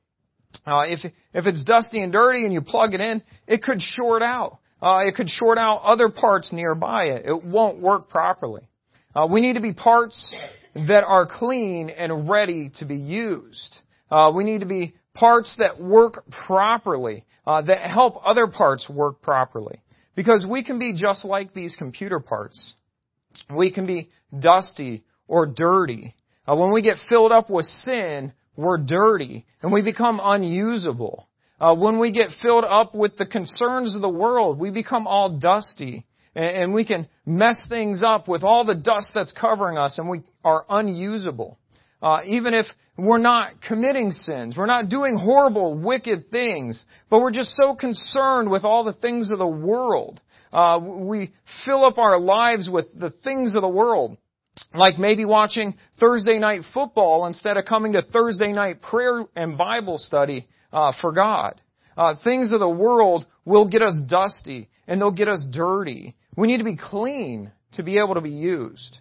Uh, 0.67 0.83
if, 0.87 1.01
if 1.33 1.47
it's 1.47 1.65
dusty 1.65 2.03
and 2.03 2.13
dirty 2.13 2.45
and 2.45 2.53
you 2.53 2.61
plug 2.61 2.95
it 2.95 3.01
in, 3.01 3.23
it 3.47 3.63
could 3.63 3.81
short 3.81 4.23
out. 4.23 4.59
Uh, 4.83 5.01
it 5.07 5.15
could 5.15 5.29
short 5.29 5.59
out 5.59 5.83
other 5.83 6.09
parts 6.09 6.53
nearby 6.53 7.05
it. 7.05 7.27
It 7.27 7.45
won't 7.45 7.81
work 7.81 8.09
properly. 8.09 8.63
Uh, 9.15 9.27
we 9.27 9.41
need 9.41 9.55
to 9.55 9.61
be 9.61 9.73
parts 9.73 10.35
that 10.75 11.05
are 11.05 11.27
clean 11.27 11.91
and 11.91 12.29
ready 12.29 12.71
to 12.77 12.85
be 12.85 12.97
used. 12.97 13.79
Uh, 14.11 14.33
we 14.35 14.45
need 14.45 14.61
to 14.61 14.67
be 14.67 14.95
parts 15.15 15.57
that 15.59 15.81
work 15.81 16.25
properly, 16.47 17.25
uh, 17.47 17.63
that 17.63 17.91
help 17.91 18.21
other 18.25 18.47
parts 18.47 18.89
work 18.89 19.23
properly. 19.23 19.81
Because 20.17 20.45
we 20.49 20.65
can 20.65 20.79
be 20.79 20.95
just 20.97 21.25
like 21.25 21.55
these 21.55 21.77
computer 21.77 22.21
parts. 22.21 22.75
We 23.55 23.73
can 23.73 23.87
be 23.87 24.11
dusty 24.37 25.05
or 25.29 25.47
dirty. 25.47 26.15
Uh, 26.47 26.57
when 26.57 26.73
we 26.73 26.83
get 26.83 26.97
filled 27.09 27.33
up 27.33 27.49
with 27.49 27.65
sin, 27.65 28.33
we're 28.57 28.79
dirty 28.79 29.47
and 29.63 29.73
we 29.73 29.83
become 29.83 30.21
unusable. 30.23 31.29
Uh, 31.61 31.75
when 31.75 31.99
we 31.99 32.13
get 32.13 32.29
filled 32.43 32.65
up 32.65 32.95
with 32.95 33.17
the 33.17 33.27
concerns 33.27 33.95
of 33.95 34.01
the 34.01 34.09
world, 34.09 34.59
we 34.59 34.71
become 34.71 35.07
all 35.07 35.39
dusty 35.39 36.07
and, 36.35 36.57
and 36.57 36.75
we 36.75 36.85
can 36.85 37.07
mess 37.25 37.65
things 37.69 38.03
up 38.05 38.29
with 38.29 38.43
all 38.43 38.65
the 38.65 38.75
dust 38.75 39.13
that's 39.15 39.33
covering 39.33 39.79
us 39.79 39.99
and 39.99 40.09
we 40.09 40.23
are 40.45 40.65
unusable. 40.69 41.59
Uh, 42.03 42.21
even 42.27 42.55
if 42.55 42.67
we're 42.97 43.19
not 43.19 43.61
committing 43.67 44.11
sins, 44.11 44.55
we're 44.57 44.67
not 44.67 44.89
doing 44.89 45.17
horrible, 45.17 45.75
wicked 45.75 46.31
things, 46.31 46.85
but 47.09 47.21
we're 47.21 47.31
just 47.31 47.51
so 47.57 47.75
concerned 47.75 48.51
with 48.51 48.65
all 48.65 48.85
the 48.85 48.93
things 48.93 49.31
of 49.31 49.39
the 49.39 49.47
world. 49.47 50.21
Uh, 50.53 50.79
we 50.83 51.33
fill 51.65 51.85
up 51.85 51.99
our 51.99 52.19
lives 52.19 52.69
with 52.71 52.87
the 52.99 53.11
things 53.11 53.55
of 53.55 53.63
the 53.63 53.69
world. 53.69 54.17
Like 54.75 54.99
maybe 54.99 55.25
watching 55.25 55.75
Thursday 55.99 56.39
night 56.39 56.63
football 56.75 57.27
instead 57.27 57.57
of 57.57 57.65
coming 57.65 57.93
to 57.93 58.03
Thursday 58.03 58.53
night 58.53 58.83
prayer 58.83 59.25
and 59.37 59.57
Bible 59.57 59.97
study 59.97 60.49
uh, 60.73 60.93
for 61.01 61.13
God. 61.13 61.61
Uh, 61.97 62.15
things 62.23 62.53
of 62.53 62.61
the 62.61 62.69
world 62.69 63.27
will 63.45 63.69
get 63.69 63.83
us 63.83 63.97
dusty 64.09 64.69
and 64.87 65.01
they'll 65.01 65.11
get 65.13 65.29
us 65.29 65.47
dirty. 65.53 66.15
We 66.37 66.49
need 66.49 66.59
to 66.59 66.65
be 66.65 66.77
clean 66.77 67.53
to 67.73 67.83
be 67.83 67.99
able 67.99 68.15
to 68.15 68.21
be 68.21 68.31
used. 68.31 68.99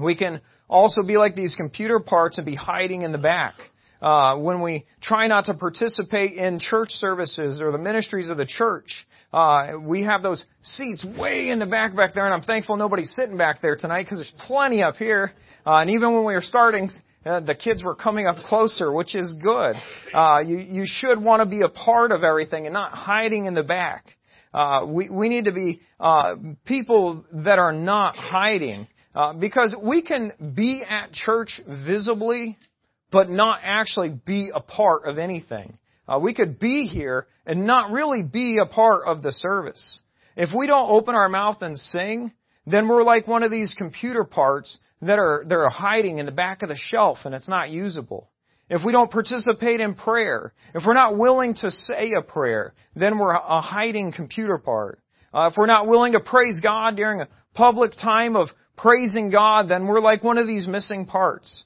We 0.00 0.16
can 0.16 0.40
also 0.68 1.02
be 1.02 1.16
like 1.16 1.34
these 1.34 1.54
computer 1.54 2.00
parts 2.00 2.38
and 2.38 2.46
be 2.46 2.54
hiding 2.54 3.02
in 3.02 3.12
the 3.12 3.18
back. 3.18 3.54
Uh, 4.00 4.36
when 4.38 4.60
we 4.60 4.84
try 5.00 5.26
not 5.28 5.46
to 5.46 5.54
participate 5.54 6.32
in 6.32 6.58
church 6.58 6.90
services 6.90 7.62
or 7.62 7.72
the 7.72 7.78
ministries 7.78 8.28
of 8.28 8.36
the 8.36 8.44
church, 8.46 9.06
uh, 9.32 9.72
we 9.80 10.02
have 10.02 10.22
those 10.22 10.44
seats 10.62 11.04
way 11.18 11.48
in 11.48 11.58
the 11.58 11.66
back 11.66 11.96
back 11.96 12.14
there, 12.14 12.24
and 12.26 12.34
I'm 12.34 12.42
thankful 12.42 12.76
nobody's 12.76 13.14
sitting 13.14 13.36
back 13.36 13.62
there 13.62 13.76
tonight 13.76 14.02
because 14.02 14.18
there's 14.18 14.46
plenty 14.46 14.82
up 14.82 14.96
here. 14.96 15.32
Uh, 15.66 15.76
and 15.76 15.90
even 15.90 16.12
when 16.12 16.24
we 16.24 16.34
were 16.34 16.42
starting, 16.42 16.90
uh, 17.24 17.40
the 17.40 17.54
kids 17.54 17.82
were 17.82 17.94
coming 17.94 18.26
up 18.26 18.36
closer, 18.36 18.92
which 18.92 19.14
is 19.14 19.32
good. 19.42 19.74
Uh, 20.12 20.40
you 20.44 20.58
you 20.58 20.84
should 20.86 21.20
want 21.20 21.42
to 21.42 21.48
be 21.48 21.62
a 21.62 21.68
part 21.68 22.12
of 22.12 22.22
everything 22.22 22.66
and 22.66 22.74
not 22.74 22.92
hiding 22.92 23.46
in 23.46 23.54
the 23.54 23.62
back. 23.62 24.04
Uh, 24.52 24.84
we 24.86 25.08
we 25.08 25.28
need 25.28 25.46
to 25.46 25.52
be 25.52 25.80
uh, 25.98 26.36
people 26.66 27.24
that 27.32 27.58
are 27.58 27.72
not 27.72 28.16
hiding. 28.16 28.86
Uh, 29.14 29.32
because 29.32 29.74
we 29.80 30.02
can 30.02 30.32
be 30.56 30.82
at 30.88 31.12
church 31.12 31.60
visibly, 31.66 32.58
but 33.12 33.30
not 33.30 33.60
actually 33.62 34.18
be 34.26 34.50
a 34.52 34.60
part 34.60 35.04
of 35.04 35.18
anything. 35.18 35.78
Uh, 36.08 36.18
we 36.18 36.34
could 36.34 36.58
be 36.58 36.86
here 36.86 37.26
and 37.46 37.64
not 37.64 37.92
really 37.92 38.22
be 38.22 38.58
a 38.60 38.66
part 38.66 39.06
of 39.06 39.22
the 39.22 39.32
service. 39.32 40.00
If 40.36 40.50
we 40.56 40.66
don't 40.66 40.90
open 40.90 41.14
our 41.14 41.28
mouth 41.28 41.58
and 41.60 41.78
sing, 41.78 42.32
then 42.66 42.88
we're 42.88 43.04
like 43.04 43.28
one 43.28 43.42
of 43.42 43.50
these 43.50 43.74
computer 43.78 44.24
parts 44.24 44.78
that 45.00 45.18
are, 45.18 45.44
that 45.46 45.54
are 45.54 45.70
hiding 45.70 46.18
in 46.18 46.26
the 46.26 46.32
back 46.32 46.62
of 46.62 46.68
the 46.68 46.76
shelf 46.76 47.18
and 47.24 47.34
it's 47.34 47.48
not 47.48 47.70
usable. 47.70 48.30
If 48.68 48.82
we 48.84 48.92
don't 48.92 49.10
participate 49.10 49.80
in 49.80 49.94
prayer, 49.94 50.52
if 50.74 50.84
we're 50.86 50.94
not 50.94 51.18
willing 51.18 51.54
to 51.60 51.70
say 51.70 52.14
a 52.16 52.22
prayer, 52.22 52.72
then 52.96 53.18
we're 53.18 53.34
a 53.34 53.60
hiding 53.60 54.12
computer 54.12 54.58
part. 54.58 55.00
Uh, 55.32 55.50
if 55.52 55.56
we're 55.56 55.66
not 55.66 55.86
willing 55.86 56.12
to 56.12 56.20
praise 56.20 56.60
God 56.60 56.96
during 56.96 57.20
a 57.20 57.28
public 57.54 57.92
time 58.00 58.36
of 58.36 58.48
praising 58.76 59.30
God, 59.30 59.68
then 59.68 59.86
we're 59.86 60.00
like 60.00 60.22
one 60.22 60.38
of 60.38 60.46
these 60.46 60.66
missing 60.66 61.06
parts. 61.06 61.64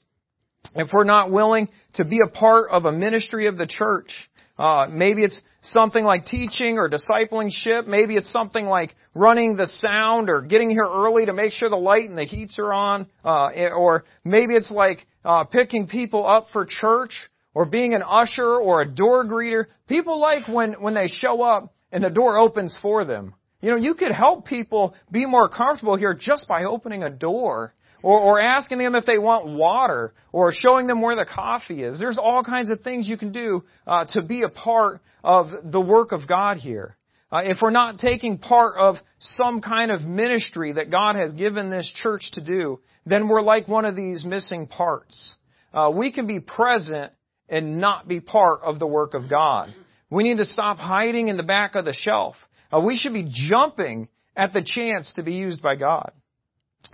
If 0.75 0.89
we're 0.93 1.03
not 1.05 1.31
willing 1.31 1.69
to 1.95 2.05
be 2.05 2.19
a 2.23 2.29
part 2.29 2.69
of 2.69 2.85
a 2.85 2.91
ministry 2.91 3.47
of 3.47 3.57
the 3.57 3.67
church, 3.67 4.11
uh, 4.57 4.87
maybe 4.91 5.23
it's 5.23 5.41
something 5.61 6.03
like 6.03 6.25
teaching 6.25 6.77
or 6.77 6.89
discipleship. 6.89 7.87
Maybe 7.87 8.15
it's 8.15 8.31
something 8.31 8.65
like 8.65 8.93
running 9.15 9.55
the 9.55 9.67
sound 9.67 10.29
or 10.29 10.41
getting 10.41 10.69
here 10.69 10.85
early 10.85 11.25
to 11.25 11.33
make 11.33 11.53
sure 11.53 11.69
the 11.69 11.77
light 11.77 12.09
and 12.09 12.17
the 12.17 12.25
heats 12.25 12.59
are 12.59 12.73
on. 12.73 13.07
Uh, 13.23 13.69
or 13.75 14.03
maybe 14.25 14.55
it's 14.55 14.69
like 14.69 14.99
uh, 15.23 15.45
picking 15.45 15.87
people 15.87 16.27
up 16.27 16.47
for 16.51 16.65
church 16.65 17.15
or 17.53 17.65
being 17.65 17.93
an 17.93 18.03
usher 18.05 18.55
or 18.55 18.81
a 18.81 18.87
door 18.87 19.25
greeter. 19.25 19.65
People 19.87 20.19
like 20.19 20.47
when 20.47 20.73
when 20.73 20.93
they 20.93 21.07
show 21.07 21.41
up 21.41 21.73
and 21.91 22.03
the 22.03 22.09
door 22.09 22.37
opens 22.37 22.77
for 22.81 23.05
them. 23.05 23.33
You 23.61 23.71
know, 23.71 23.77
you 23.77 23.93
could 23.95 24.11
help 24.11 24.45
people 24.45 24.95
be 25.11 25.25
more 25.25 25.49
comfortable 25.49 25.97
here 25.97 26.13
just 26.13 26.47
by 26.47 26.63
opening 26.63 27.03
a 27.03 27.09
door 27.09 27.73
or, 28.01 28.19
or 28.19 28.41
asking 28.41 28.77
them 28.77 28.95
if 28.95 29.05
they 29.05 29.17
want 29.17 29.47
water 29.47 30.13
or 30.31 30.53
showing 30.53 30.87
them 30.87 31.01
where 31.01 31.15
the 31.15 31.25
coffee 31.25 31.83
is. 31.83 31.99
There's 31.99 32.17
all 32.17 32.43
kinds 32.43 32.71
of 32.71 32.81
things 32.81 33.07
you 33.07 33.17
can 33.17 33.31
do 33.31 33.63
uh, 33.85 34.05
to 34.11 34.23
be 34.23 34.43
a 34.43 34.49
part 34.49 35.01
of 35.23 35.47
the 35.71 35.81
work 35.81 36.11
of 36.13 36.27
God 36.27 36.57
here. 36.57 36.95
Uh, 37.31 37.41
if 37.43 37.57
we're 37.61 37.69
not 37.69 37.99
taking 37.99 38.37
part 38.37 38.75
of 38.77 38.95
some 39.19 39.61
kind 39.61 39.91
of 39.91 40.01
ministry 40.01 40.73
that 40.73 40.89
God 40.89 41.15
has 41.15 41.33
given 41.33 41.69
this 41.69 41.91
church 42.01 42.31
to 42.33 42.43
do, 42.43 42.79
then 43.05 43.27
we're 43.27 43.41
like 43.41 43.67
one 43.67 43.85
of 43.85 43.95
these 43.95 44.23
missing 44.25 44.67
parts. 44.67 45.35
Uh, 45.73 45.91
we 45.93 46.11
can 46.11 46.25
be 46.25 46.39
present 46.39 47.11
and 47.47 47.79
not 47.79 48.07
be 48.07 48.19
part 48.19 48.61
of 48.61 48.79
the 48.79 48.87
work 48.87 49.13
of 49.13 49.29
God. 49.29 49.73
We 50.09 50.23
need 50.23 50.37
to 50.37 50.45
stop 50.45 50.77
hiding 50.77 51.27
in 51.27 51.37
the 51.37 51.43
back 51.43 51.75
of 51.75 51.85
the 51.85 51.93
shelf. 51.93 52.35
Uh, 52.73 52.79
we 52.79 52.95
should 52.95 53.13
be 53.13 53.29
jumping 53.31 54.07
at 54.35 54.53
the 54.53 54.61
chance 54.63 55.13
to 55.15 55.23
be 55.23 55.33
used 55.33 55.61
by 55.61 55.75
God. 55.75 56.11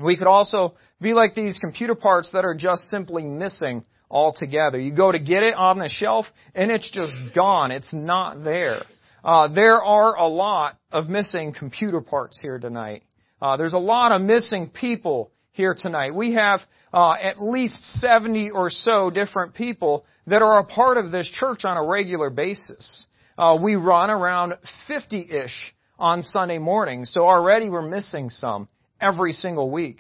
We 0.04 0.18
could 0.18 0.28
also 0.28 0.76
be 1.02 1.14
like 1.14 1.36
these 1.36 1.60
computer 1.60 1.96
parts 1.96 2.32
that 2.34 2.46
are 2.46 2.56
just 2.56 2.84
simply 2.86 3.24
missing 3.24 3.86
altogether. 4.10 4.80
You 4.80 4.96
go 4.96 5.12
to 5.12 5.20
get 5.20 5.44
it 5.44 5.56
on 5.56 5.78
the 5.78 5.90
shelf 5.90 6.26
and 6.54 6.72
it's 6.72 6.90
just 6.90 7.14
gone. 7.36 7.72
It's 7.72 7.94
not 7.94 8.44
there. 8.44 8.84
Uh, 9.24 9.48
there 9.54 9.82
are 9.82 10.16
a 10.16 10.28
lot 10.28 10.78
of 10.92 11.08
missing 11.08 11.54
computer 11.58 12.02
parts 12.02 12.40
here 12.42 12.60
tonight. 12.60 13.04
Uh, 13.42 13.58
there's 13.58 13.74
a 13.74 13.78
lot 13.78 14.12
of 14.12 14.22
missing 14.22 14.70
people 14.70 15.32
here 15.52 15.76
tonight. 15.78 16.14
We 16.14 16.34
have 16.36 16.62
uh, 16.94 17.14
at 17.14 17.42
least 17.42 17.84
70 18.00 18.52
or 18.52 18.70
so 18.70 19.10
different 19.10 19.56
people 19.56 20.06
that 20.28 20.42
are 20.42 20.60
a 20.60 20.66
part 20.66 20.98
of 20.98 21.12
this 21.12 21.30
church 21.40 21.66
on 21.66 21.78
a 21.78 21.84
regular 21.84 22.30
basis. 22.30 23.08
Uh, 23.38 23.58
we 23.62 23.76
run 23.76 24.10
around 24.10 24.54
50-ish 24.90 25.76
on 26.00 26.22
Sunday 26.22 26.58
mornings, 26.58 27.12
so 27.14 27.28
already 27.28 27.70
we're 27.70 27.82
missing 27.82 28.30
some 28.30 28.68
every 29.02 29.34
single 29.34 29.70
week. 29.70 30.00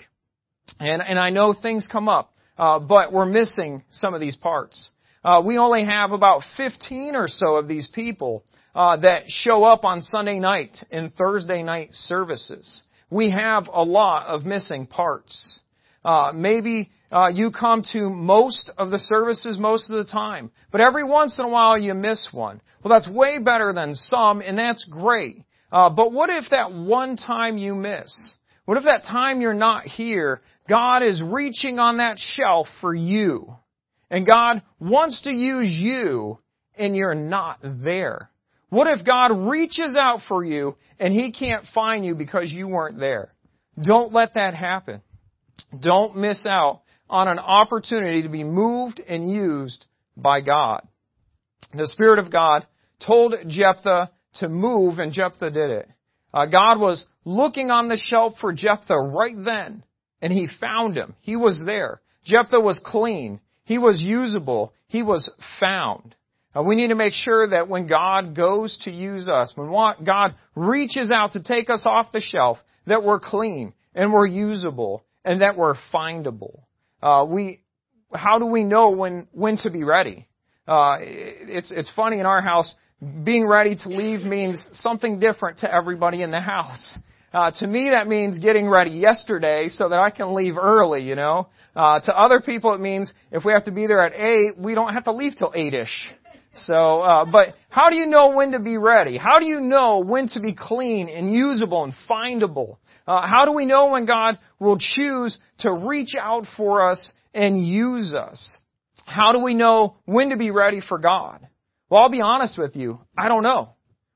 And, 0.80 1.01
and 1.01 1.20
I 1.20 1.30
know 1.30 1.54
things 1.54 1.88
come 1.92 2.08
up, 2.08 2.34
uh, 2.58 2.80
but 2.80 3.12
we're 3.12 3.25
missing 3.25 3.84
some 3.92 4.13
of 4.13 4.22
these 4.22 4.36
parts. 4.36 4.92
Uh, 5.24 5.42
we 5.46 5.58
only 5.58 5.84
have 5.84 6.12
about 6.12 6.44
15 6.56 7.15
or 7.15 7.27
so 7.27 7.56
of 7.56 7.68
these 7.68 7.89
people 7.94 8.44
uh, 8.74 8.98
that 8.98 9.24
show 9.27 9.63
up 9.63 9.84
on 9.84 10.01
Sunday 10.01 10.39
night 10.39 10.77
and 10.92 11.13
Thursday 11.13 11.63
night 11.63 11.89
services. 11.92 12.84
We 13.10 13.32
have 13.32 13.68
a 13.72 13.84
lot 13.84 14.27
of 14.27 14.46
missing 14.46 14.88
parts. 14.88 15.60
Uh, 16.04 16.32
maybe 16.34 16.92
uh, 17.15 17.29
you 17.29 17.50
come 17.50 17.81
to 17.93 18.10
most 18.10 18.69
of 18.77 18.91
the 18.91 19.00
services 19.00 19.57
most 19.57 19.89
of 19.89 19.95
the 19.95 20.12
time, 20.12 20.51
but 20.69 20.81
every 20.81 21.05
once 21.05 21.39
in 21.39 21.45
a 21.45 21.50
while 21.50 21.77
you 21.77 21.93
miss 21.93 22.27
one. 22.34 22.60
Well, 22.84 22.89
that's 22.89 23.10
way 23.10 23.39
better 23.39 23.72
than 23.72 23.95
some, 23.95 24.41
and 24.41 24.57
that's 24.57 24.84
great. 24.91 25.38
Uh, 25.72 25.89
but 25.89 26.12
what 26.12 26.29
if 26.29 26.43
that 26.51 26.74
one 26.74 27.15
time 27.15 27.57
you 27.57 27.74
miss? 27.74 28.13
What 28.65 28.77
if 28.77 28.84
that 28.84 29.05
time 29.10 29.39
you're 29.39 29.53
not 29.53 29.86
here, 29.86 30.41
God 30.67 31.03
is 31.03 31.24
reaching 31.24 31.79
on 31.79 31.98
that 31.98 32.17
shelf 32.19 32.67
for 32.81 32.93
you, 32.93 33.55
and 34.12 34.27
God 34.27 34.62
wants 34.81 35.22
to 35.22 35.31
use 35.31 35.69
you, 35.72 36.39
and 36.77 36.98
you're 36.98 37.15
not 37.15 37.60
there? 37.63 38.29
What 38.67 38.88
if 38.88 39.05
God 39.05 39.31
reaches 39.48 39.95
out 39.98 40.19
for 40.27 40.43
you 40.43 40.75
and 41.00 41.13
He 41.13 41.31
can't 41.31 41.63
find 41.74 42.03
you 42.03 42.13
because 42.13 42.51
you 42.51 42.67
weren't 42.67 43.00
there? 43.00 43.34
Don't 43.81 44.12
let 44.12 44.34
that 44.34 44.53
happen. 44.53 45.01
Don't 45.79 46.17
miss 46.17 46.45
out 46.45 46.81
on 47.09 47.27
an 47.27 47.39
opportunity 47.39 48.24
to 48.24 48.29
be 48.29 48.43
moved 48.43 49.00
and 49.00 49.31
used 49.31 49.85
by 50.17 50.41
God. 50.41 50.88
The 51.74 51.88
Spirit 51.88 52.19
of 52.19 52.31
God 52.31 52.65
told 53.05 53.35
Jephthah 53.47 54.12
to 54.35 54.50
move, 54.50 55.00
and 55.00 55.13
Jephthah 55.13 55.51
did 55.51 55.69
it. 55.69 55.89
Uh, 56.33 56.45
God 56.45 56.79
was 56.79 57.05
looking 57.24 57.71
on 57.71 57.88
the 57.88 57.97
shelf 57.97 58.33
for 58.41 58.53
Jephthah 58.53 58.97
right 58.97 59.35
then, 59.38 59.83
and 60.21 60.33
he 60.33 60.47
found 60.59 60.97
him. 60.97 61.15
He 61.21 61.35
was 61.35 61.62
there. 61.65 62.01
Jephthah 62.25 62.59
was 62.59 62.81
clean. 62.85 63.39
He 63.63 63.77
was 63.77 64.01
usable. 64.01 64.74
He 64.88 65.01
was 65.01 65.31
found. 65.59 66.15
Uh, 66.55 66.63
we 66.63 66.75
need 66.75 66.88
to 66.88 66.95
make 66.95 67.13
sure 67.13 67.50
that 67.50 67.67
when 67.67 67.88
God 67.88 68.35
goes 68.35 68.77
to 68.83 68.91
use 68.91 69.27
us, 69.27 69.53
when 69.55 69.69
God 70.05 70.35
reaches 70.55 71.12
out 71.12 71.33
to 71.33 71.43
take 71.43 71.69
us 71.69 71.85
off 71.85 72.12
the 72.12 72.21
shelf, 72.21 72.57
that 72.88 73.03
we're 73.03 73.19
clean 73.19 73.74
and 73.93 74.13
we're 74.13 74.27
usable 74.27 75.03
and 75.24 75.41
that 75.41 75.57
we're 75.57 75.75
findable. 75.93 76.62
Uh, 77.05 77.24
we, 77.24 77.62
how 78.12 78.39
do 78.39 78.47
we 78.47 78.63
know 78.63 78.89
when 78.89 79.27
when 79.31 79.57
to 79.57 79.69
be 79.69 79.83
ready? 79.83 80.27
Uh, 80.67 80.97
it's 81.00 81.71
it's 81.71 81.91
funny 81.95 82.19
in 82.19 82.25
our 82.25 82.41
house. 82.41 82.74
Being 83.24 83.45
ready 83.45 83.75
to 83.75 83.89
leave 83.89 84.21
means 84.21 84.67
something 84.71 85.19
different 85.19 85.59
to 85.59 85.71
everybody 85.71 86.24
in 86.24 86.31
the 86.31 86.39
house. 86.39 86.97
Uh, 87.31 87.51
to 87.59 87.67
me, 87.67 87.89
that 87.91 88.07
means 88.07 88.39
getting 88.39 88.67
ready 88.67 88.89
yesterday 88.91 89.67
so 89.69 89.89
that 89.89 90.00
I 90.00 90.09
can 90.09 90.33
leave 90.33 90.57
early. 90.57 91.03
You 91.03 91.15
know. 91.15 91.47
Uh, 91.75 92.00
to 92.00 92.17
other 92.17 92.41
people, 92.41 92.74
it 92.74 92.81
means 92.81 93.13
if 93.31 93.45
we 93.45 93.53
have 93.53 93.65
to 93.65 93.71
be 93.71 93.85
there 93.85 94.01
at 94.01 94.13
eight, 94.15 94.57
we 94.57 94.74
don't 94.74 94.93
have 94.95 95.03
to 95.03 95.12
leave 95.12 95.33
till 95.38 95.53
eight-ish. 95.55 96.12
So, 96.55 97.01
uh, 97.01 97.25
but 97.25 97.53
how 97.69 97.89
do 97.89 97.97
you 97.97 98.07
know 98.07 98.29
when 98.29 98.53
to 98.53 98.59
be 98.59 98.77
ready? 98.77 99.17
How 99.17 99.39
do 99.39 99.45
you 99.45 99.59
know 99.59 100.00
when 100.00 100.29
to 100.29 100.39
be 100.39 100.55
clean 100.57 101.09
and 101.09 101.31
usable 101.31 101.83
and 101.83 101.93
findable? 102.09 102.77
Uh, 103.07 103.25
how 103.25 103.45
do 103.45 103.51
we 103.51 103.65
know 103.65 103.91
when 103.91 104.05
God 104.05 104.39
will 104.59 104.77
choose 104.79 105.38
to 105.59 105.71
reach 105.71 106.15
out 106.19 106.45
for 106.57 106.89
us 106.89 107.13
and 107.33 107.65
use 107.65 108.15
us? 108.15 108.57
How 109.05 109.31
do 109.31 109.39
we 109.39 109.53
know 109.53 109.97
when 110.05 110.29
to 110.29 110.38
be 110.38 110.51
ready 110.51 110.81
for 110.81 110.97
God? 110.97 111.47
Well, 111.89 112.01
I'll 112.01 112.09
be 112.09 112.21
honest 112.21 112.57
with 112.57 112.75
you. 112.75 113.00
I 113.17 113.27
don't 113.27 113.43
know. 113.43 113.69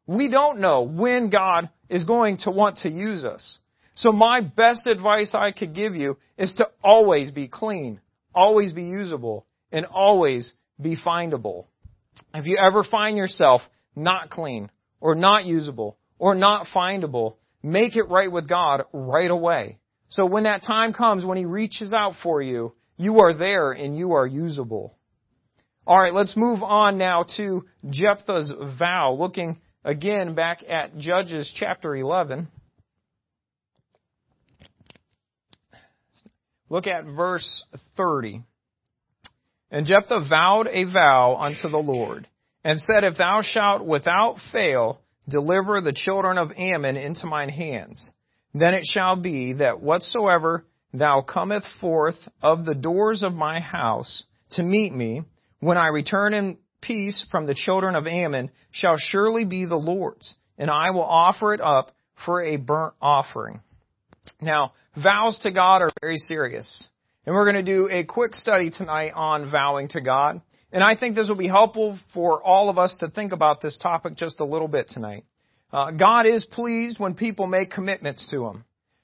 We 0.07 0.29
don't 0.29 0.59
know 0.59 0.81
when 0.81 1.29
God 1.29 1.69
is 1.87 2.03
going 2.03 2.37
to 2.43 2.51
want 2.51 2.77
to 2.77 2.89
use 2.89 3.23
us. 3.23 3.59
So 3.93 4.11
my 4.11 4.41
best 4.41 4.87
advice 4.87 5.31
I 5.33 5.51
could 5.51 5.75
give 5.75 5.95
you 5.95 6.17
is 6.37 6.55
to 6.55 6.67
always 6.83 7.31
be 7.31 7.47
clean, 7.47 7.99
always 8.33 8.73
be 8.73 8.83
usable, 8.83 9.45
and 9.71 9.85
always 9.85 10.53
be 10.81 10.95
findable. 10.97 11.65
If 12.33 12.47
you 12.47 12.57
ever 12.57 12.83
find 12.83 13.17
yourself 13.17 13.61
not 13.95 14.29
clean, 14.29 14.71
or 15.01 15.15
not 15.15 15.45
usable, 15.45 15.97
or 16.17 16.33
not 16.33 16.67
findable, 16.73 17.35
make 17.63 17.95
it 17.95 18.09
right 18.09 18.31
with 18.31 18.47
God 18.47 18.83
right 18.93 19.29
away. 19.29 19.79
So 20.09 20.25
when 20.25 20.43
that 20.43 20.63
time 20.63 20.93
comes, 20.93 21.25
when 21.25 21.37
He 21.37 21.45
reaches 21.45 21.93
out 21.93 22.13
for 22.23 22.41
you, 22.41 22.73
you 22.97 23.19
are 23.19 23.33
there 23.33 23.71
and 23.71 23.97
you 23.97 24.13
are 24.13 24.27
usable. 24.27 24.97
Alright, 25.87 26.13
let's 26.13 26.37
move 26.37 26.61
on 26.61 26.97
now 26.97 27.25
to 27.37 27.65
Jephthah's 27.89 28.51
vow, 28.77 29.15
looking 29.17 29.59
again 29.83 30.35
back 30.35 30.59
at 30.67 30.97
Judges 30.97 31.51
chapter 31.55 31.95
11. 31.95 32.47
Look 36.69 36.85
at 36.85 37.05
verse 37.05 37.63
30. 37.97 38.43
And 39.71 39.85
Jephthah 39.85 40.27
vowed 40.29 40.67
a 40.67 40.83
vow 40.85 41.37
unto 41.39 41.69
the 41.69 41.77
Lord, 41.77 42.27
and 42.63 42.79
said, 42.79 43.03
If 43.03 43.17
thou 43.17 43.41
shalt 43.43 43.85
without 43.85 44.37
fail 44.51 45.01
deliver 45.29 45.81
the 45.81 45.93
children 45.93 46.37
of 46.37 46.51
Ammon 46.57 46.97
into 46.97 47.25
mine 47.25 47.49
hands, 47.49 48.11
then 48.53 48.73
it 48.73 48.83
shall 48.85 49.15
be 49.15 49.53
that 49.53 49.81
whatsoever 49.81 50.65
thou 50.93 51.21
cometh 51.21 51.63
forth 51.79 52.17
of 52.41 52.65
the 52.65 52.75
doors 52.75 53.23
of 53.23 53.33
my 53.33 53.59
house 53.59 54.23
to 54.51 54.63
meet 54.63 54.93
me, 54.93 55.23
when 55.59 55.77
I 55.77 55.87
return 55.87 56.33
in 56.33 56.57
peace 56.81 57.27
from 57.29 57.45
the 57.45 57.53
children 57.53 57.95
of 57.95 58.07
Ammon, 58.07 58.49
shall 58.71 58.95
surely 58.97 59.45
be 59.45 59.65
the 59.65 59.75
Lord's, 59.75 60.35
and 60.57 60.71
I 60.71 60.89
will 60.91 61.03
offer 61.03 61.53
it 61.53 61.61
up 61.61 61.91
for 62.25 62.43
a 62.43 62.57
burnt 62.57 62.93
offering. 63.01 63.61
Now, 64.41 64.73
vows 64.95 65.39
to 65.43 65.51
God 65.51 65.81
are 65.81 65.91
very 66.01 66.17
serious. 66.17 66.87
And 67.25 67.35
we're 67.35 67.51
going 67.51 67.63
to 67.63 67.71
do 67.71 67.89
a 67.91 68.05
quick 68.05 68.33
study 68.33 68.71
tonight 68.71 69.11
on 69.15 69.51
vowing 69.51 69.89
to 69.89 70.01
God. 70.01 70.41
And 70.71 70.83
I 70.83 70.95
think 70.95 71.15
this 71.15 71.27
will 71.27 71.35
be 71.35 71.47
helpful 71.47 71.97
for 72.13 72.43
all 72.43 72.69
of 72.69 72.77
us 72.77 72.95
to 72.99 73.09
think 73.09 73.31
about 73.31 73.61
this 73.61 73.77
topic 73.77 74.15
just 74.15 74.39
a 74.39 74.45
little 74.45 74.67
bit 74.67 74.87
tonight. 74.89 75.25
Uh, 75.71 75.91
God 75.91 76.25
is 76.25 76.45
pleased 76.45 76.99
when 76.99 77.15
people 77.15 77.47
make 77.47 77.71
commitments 77.71 78.29
to 78.31 78.45
Him. 78.45 78.63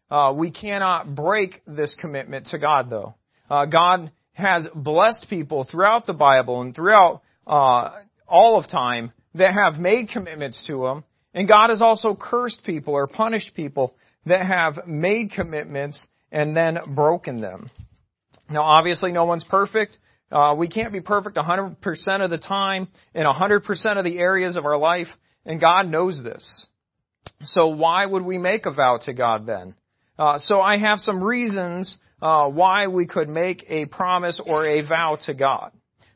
Uh, 0.09 0.33
we 0.35 0.51
cannot 0.51 1.15
break 1.15 1.61
this 1.65 1.95
commitment 1.99 2.47
to 2.47 2.59
God, 2.59 2.89
though. 2.89 3.15
Uh, 3.49 3.65
God 3.65 4.11
has 4.33 4.67
blessed 4.75 5.27
people 5.29 5.67
throughout 5.69 6.05
the 6.05 6.13
Bible 6.13 6.61
and 6.61 6.75
throughout 6.75 7.21
uh, 7.47 7.91
all 8.27 8.59
of 8.59 8.69
time 8.69 9.11
that 9.33 9.53
have 9.53 9.79
made 9.79 10.09
commitments 10.09 10.63
to 10.67 10.85
Him, 10.85 11.03
and 11.33 11.47
God 11.47 11.69
has 11.69 11.81
also 11.81 12.15
cursed 12.19 12.63
people 12.65 12.93
or 12.93 13.07
punished 13.07 13.55
people 13.55 13.95
that 14.25 14.45
have 14.45 14.87
made 14.87 15.31
commitments 15.31 16.05
and 16.31 16.55
then 16.55 16.77
broken 16.95 17.41
them. 17.41 17.67
Now, 18.49 18.63
obviously, 18.63 19.11
no 19.11 19.25
one's 19.25 19.43
perfect. 19.43 19.97
Uh, 20.31 20.55
we 20.57 20.67
can't 20.67 20.91
be 20.91 21.01
perfect 21.01 21.37
100% 21.37 21.75
of 22.21 22.29
the 22.29 22.37
time 22.37 22.87
in 23.13 23.25
100% 23.25 23.97
of 23.97 24.03
the 24.03 24.17
areas 24.17 24.57
of 24.57 24.65
our 24.65 24.77
life, 24.77 25.07
and 25.45 25.61
God 25.61 25.87
knows 25.87 26.21
this. 26.23 26.65
So 27.43 27.67
why 27.67 28.05
would 28.05 28.23
we 28.23 28.37
make 28.37 28.65
a 28.65 28.71
vow 28.71 28.99
to 29.03 29.13
God 29.13 29.45
then? 29.45 29.75
Uh, 30.17 30.39
so 30.39 30.61
I 30.61 30.77
have 30.77 30.99
some 30.99 31.23
reasons 31.23 31.97
uh, 32.21 32.47
why 32.47 32.87
we 32.87 33.05
could 33.05 33.29
make 33.29 33.65
a 33.67 33.85
promise 33.85 34.39
or 34.43 34.65
a 34.65 34.87
vow 34.87 35.17
to 35.25 35.33
God. 35.33 35.71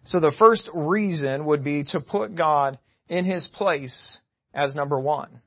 So 0.05 0.19
the 0.19 0.33
first 0.39 0.69
reason 0.73 1.45
would 1.45 1.63
be 1.63 1.83
to 1.91 1.99
put 1.99 2.35
God 2.35 2.79
in 3.09 3.25
His 3.25 3.47
place 3.53 4.17
as 4.53 4.73
number 4.73 4.99
one. 4.99 5.41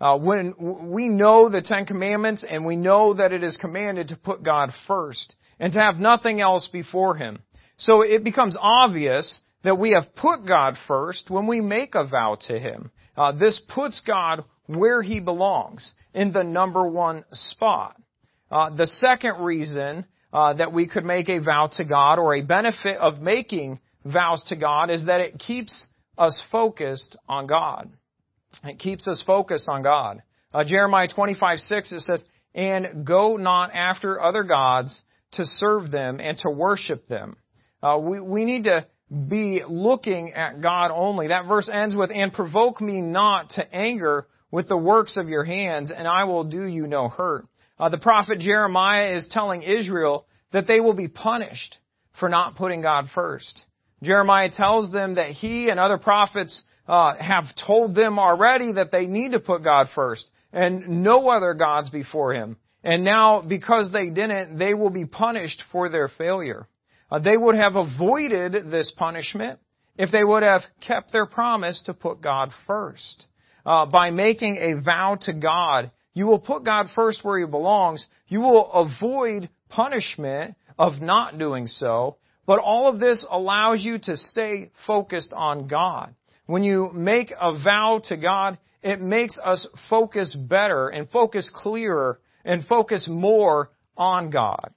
Uh, 0.00 0.16
when 0.16 0.54
we 0.90 1.08
know 1.08 1.50
the 1.50 1.60
Ten 1.60 1.84
Commandments 1.84 2.44
and 2.48 2.64
we 2.64 2.76
know 2.76 3.12
that 3.14 3.32
it 3.32 3.42
is 3.42 3.58
commanded 3.58 4.08
to 4.08 4.16
put 4.16 4.42
God 4.42 4.70
first 4.86 5.34
and 5.58 5.72
to 5.74 5.80
have 5.80 5.96
nothing 5.96 6.40
else 6.40 6.68
before 6.72 7.16
Him. 7.16 7.40
So 7.80 8.02
it 8.02 8.22
becomes 8.24 8.56
obvious 8.60 9.40
that 9.64 9.78
we 9.78 9.92
have 9.92 10.14
put 10.14 10.46
God 10.46 10.74
first 10.86 11.30
when 11.30 11.46
we 11.46 11.60
make 11.60 11.94
a 11.94 12.06
vow 12.06 12.36
to 12.48 12.58
Him. 12.58 12.90
Uh, 13.16 13.32
this 13.32 13.60
puts 13.74 14.02
God 14.06 14.44
where 14.66 15.02
He 15.02 15.18
belongs, 15.18 15.92
in 16.14 16.32
the 16.32 16.44
number 16.44 16.86
one 16.86 17.24
spot. 17.30 17.96
Uh, 18.50 18.70
the 18.74 18.86
second 18.86 19.42
reason 19.42 20.04
uh, 20.32 20.52
that 20.54 20.72
we 20.72 20.86
could 20.86 21.04
make 21.04 21.28
a 21.28 21.40
vow 21.40 21.70
to 21.78 21.84
God 21.84 22.18
or 22.18 22.34
a 22.34 22.42
benefit 22.42 22.98
of 22.98 23.20
making 23.20 23.80
vows 24.04 24.44
to 24.48 24.56
God 24.56 24.90
is 24.90 25.06
that 25.06 25.20
it 25.20 25.38
keeps 25.38 25.86
us 26.18 26.42
focused 26.52 27.16
on 27.28 27.46
God. 27.46 27.90
It 28.64 28.78
keeps 28.78 29.08
us 29.08 29.22
focused 29.26 29.68
on 29.68 29.82
God. 29.82 30.22
Uh, 30.52 30.64
Jeremiah 30.64 31.08
25, 31.08 31.58
6, 31.58 31.92
it 31.92 32.00
says, 32.00 32.24
And 32.54 33.06
go 33.06 33.36
not 33.36 33.70
after 33.72 34.20
other 34.20 34.42
gods 34.42 35.00
to 35.32 35.44
serve 35.46 35.90
them 35.90 36.20
and 36.20 36.36
to 36.38 36.50
worship 36.50 37.06
them. 37.06 37.36
Uh, 37.82 37.98
we, 38.00 38.20
we 38.20 38.44
need 38.44 38.64
to 38.64 38.86
be 39.28 39.62
looking 39.66 40.32
at 40.32 40.60
God 40.60 40.90
only. 40.92 41.28
That 41.28 41.46
verse 41.46 41.68
ends 41.72 41.94
with, 41.94 42.10
And 42.14 42.32
provoke 42.32 42.80
me 42.80 43.00
not 43.00 43.50
to 43.50 43.74
anger 43.74 44.26
with 44.50 44.68
the 44.68 44.76
works 44.76 45.16
of 45.16 45.28
your 45.28 45.44
hands, 45.44 45.92
and 45.96 46.06
I 46.06 46.24
will 46.24 46.44
do 46.44 46.64
you 46.64 46.86
no 46.86 47.08
hurt. 47.08 47.46
Uh, 47.78 47.88
the 47.88 47.98
prophet 47.98 48.40
Jeremiah 48.40 49.16
is 49.16 49.28
telling 49.30 49.62
Israel 49.62 50.26
that 50.52 50.66
they 50.66 50.80
will 50.80 50.94
be 50.94 51.08
punished 51.08 51.78
for 52.18 52.28
not 52.28 52.56
putting 52.56 52.82
God 52.82 53.06
first. 53.14 53.64
Jeremiah 54.02 54.50
tells 54.52 54.92
them 54.92 55.14
that 55.14 55.30
he 55.30 55.68
and 55.68 55.78
other 55.78 55.98
prophets 55.98 56.62
uh, 56.88 57.14
have 57.18 57.44
told 57.66 57.94
them 57.94 58.18
already 58.18 58.72
that 58.72 58.90
they 58.90 59.06
need 59.06 59.32
to 59.32 59.40
put 59.40 59.62
God 59.62 59.88
first 59.94 60.28
and 60.52 61.04
no 61.04 61.28
other 61.28 61.54
gods 61.54 61.90
before 61.90 62.34
Him. 62.34 62.56
And 62.82 63.04
now, 63.04 63.42
because 63.42 63.90
they 63.92 64.10
didn't, 64.10 64.58
they 64.58 64.74
will 64.74 64.90
be 64.90 65.04
punished 65.04 65.62
for 65.70 65.88
their 65.88 66.08
failure. 66.08 66.66
Uh, 67.10 67.18
they 67.18 67.36
would 67.36 67.56
have 67.56 67.76
avoided 67.76 68.70
this 68.70 68.92
punishment 68.96 69.58
if 69.96 70.10
they 70.10 70.24
would 70.24 70.42
have 70.42 70.62
kept 70.86 71.12
their 71.12 71.26
promise 71.26 71.82
to 71.86 71.94
put 71.94 72.20
God 72.20 72.50
first. 72.66 73.26
Uh, 73.66 73.86
by 73.86 74.10
making 74.10 74.56
a 74.56 74.80
vow 74.82 75.18
to 75.22 75.32
God, 75.32 75.90
you 76.14 76.26
will 76.26 76.38
put 76.38 76.64
God 76.64 76.86
first 76.94 77.24
where 77.24 77.38
He 77.38 77.46
belongs. 77.46 78.06
You 78.28 78.40
will 78.40 78.70
avoid 78.72 79.48
punishment 79.68 80.54
of 80.78 81.00
not 81.00 81.38
doing 81.38 81.66
so. 81.66 82.16
But 82.46 82.60
all 82.60 82.88
of 82.88 82.98
this 82.98 83.26
allows 83.30 83.84
you 83.84 83.98
to 83.98 84.16
stay 84.16 84.70
focused 84.86 85.32
on 85.34 85.68
God. 85.68 86.14
When 86.46 86.64
you 86.64 86.90
make 86.92 87.32
a 87.38 87.52
vow 87.62 88.00
to 88.08 88.16
God, 88.16 88.58
it 88.82 89.00
makes 89.00 89.38
us 89.38 89.68
focus 89.88 90.34
better 90.34 90.88
and 90.88 91.08
focus 91.10 91.50
clearer 91.54 92.18
and 92.44 92.66
focus 92.66 93.06
more 93.08 93.70
on 93.96 94.30
God. 94.30 94.72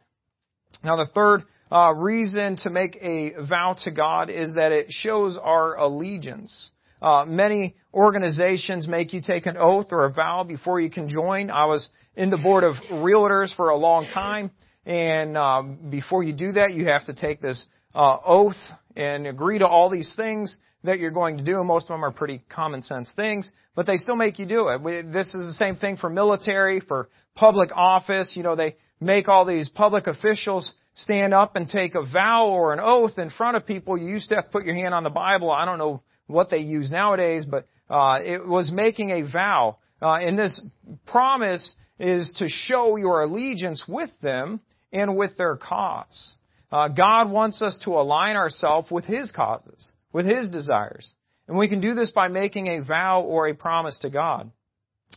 Now 0.83 0.97
the 0.97 1.09
third 1.15 1.43
uh, 1.73 1.91
reason 1.91 2.55
to 2.57 2.69
make 2.69 2.95
a 3.01 3.31
vow 3.49 3.75
to 3.83 3.89
God 3.89 4.29
is 4.29 4.53
that 4.55 4.71
it 4.71 4.87
shows 4.89 5.39
our 5.41 5.75
allegiance. 5.75 6.69
Uh, 7.01 7.25
many 7.27 7.75
organizations 7.91 8.87
make 8.87 9.11
you 9.11 9.21
take 9.25 9.47
an 9.47 9.57
oath 9.57 9.87
or 9.89 10.05
a 10.05 10.13
vow 10.13 10.43
before 10.43 10.79
you 10.79 10.91
can 10.91 11.09
join. 11.09 11.49
I 11.49 11.65
was 11.65 11.89
in 12.15 12.29
the 12.29 12.37
board 12.37 12.63
of 12.63 12.75
realtors 12.91 13.55
for 13.55 13.69
a 13.69 13.75
long 13.75 14.05
time, 14.13 14.51
and 14.85 15.35
uh, 15.35 15.63
before 15.89 16.21
you 16.23 16.33
do 16.33 16.51
that, 16.51 16.73
you 16.73 16.85
have 16.85 17.05
to 17.05 17.15
take 17.15 17.41
this 17.41 17.65
uh, 17.95 18.17
oath 18.23 18.53
and 18.95 19.25
agree 19.25 19.57
to 19.57 19.65
all 19.65 19.89
these 19.89 20.13
things 20.15 20.55
that 20.83 20.99
you're 20.99 21.09
going 21.09 21.37
to 21.37 21.43
do, 21.43 21.57
and 21.57 21.67
most 21.67 21.85
of 21.85 21.95
them 21.95 22.05
are 22.05 22.11
pretty 22.11 22.43
common 22.49 22.83
sense 22.83 23.09
things, 23.15 23.49
but 23.75 23.87
they 23.87 23.97
still 23.97 24.15
make 24.15 24.37
you 24.37 24.45
do 24.45 24.67
it. 24.67 25.11
This 25.11 25.33
is 25.33 25.57
the 25.57 25.65
same 25.65 25.77
thing 25.77 25.97
for 25.97 26.07
military, 26.07 26.81
for 26.81 27.09
public 27.33 27.71
office. 27.73 28.33
You 28.35 28.43
know, 28.43 28.55
they 28.55 28.75
make 29.01 29.27
all 29.27 29.43
these 29.43 29.69
public 29.69 30.05
officials 30.05 30.71
stand 30.93 31.33
up 31.33 31.55
and 31.55 31.67
take 31.67 31.95
a 31.95 32.05
vow 32.05 32.47
or 32.47 32.73
an 32.73 32.79
oath 32.79 33.17
in 33.17 33.29
front 33.29 33.57
of 33.57 33.65
people. 33.65 33.97
You 33.97 34.09
used 34.09 34.29
to 34.29 34.35
have 34.35 34.45
to 34.45 34.51
put 34.51 34.65
your 34.65 34.75
hand 34.75 34.93
on 34.93 35.03
the 35.03 35.09
Bible. 35.09 35.51
I 35.51 35.65
don't 35.65 35.77
know 35.77 36.01
what 36.27 36.49
they 36.49 36.59
use 36.59 36.91
nowadays, 36.91 37.45
but 37.49 37.67
uh, 37.89 38.19
it 38.23 38.47
was 38.47 38.71
making 38.71 39.11
a 39.11 39.29
vow. 39.29 39.77
Uh, 40.01 40.15
and 40.15 40.37
this 40.37 40.61
promise 41.07 41.73
is 41.99 42.33
to 42.37 42.47
show 42.49 42.97
your 42.97 43.21
allegiance 43.21 43.83
with 43.87 44.09
them 44.21 44.59
and 44.91 45.15
with 45.17 45.37
their 45.37 45.55
cause. 45.57 46.35
Uh, 46.71 46.87
God 46.87 47.29
wants 47.29 47.61
us 47.61 47.79
to 47.85 47.91
align 47.91 48.35
ourselves 48.35 48.89
with 48.89 49.05
His 49.05 49.31
causes 49.31 49.93
with 50.13 50.27
his 50.27 50.47
desires. 50.49 51.11
And 51.47 51.57
we 51.57 51.67
can 51.67 51.81
do 51.81 51.93
this 51.93 52.11
by 52.11 52.29
making 52.29 52.67
a 52.67 52.83
vow 52.83 53.21
or 53.21 53.47
a 53.47 53.55
promise 53.55 53.97
to 54.03 54.09
God. 54.09 54.51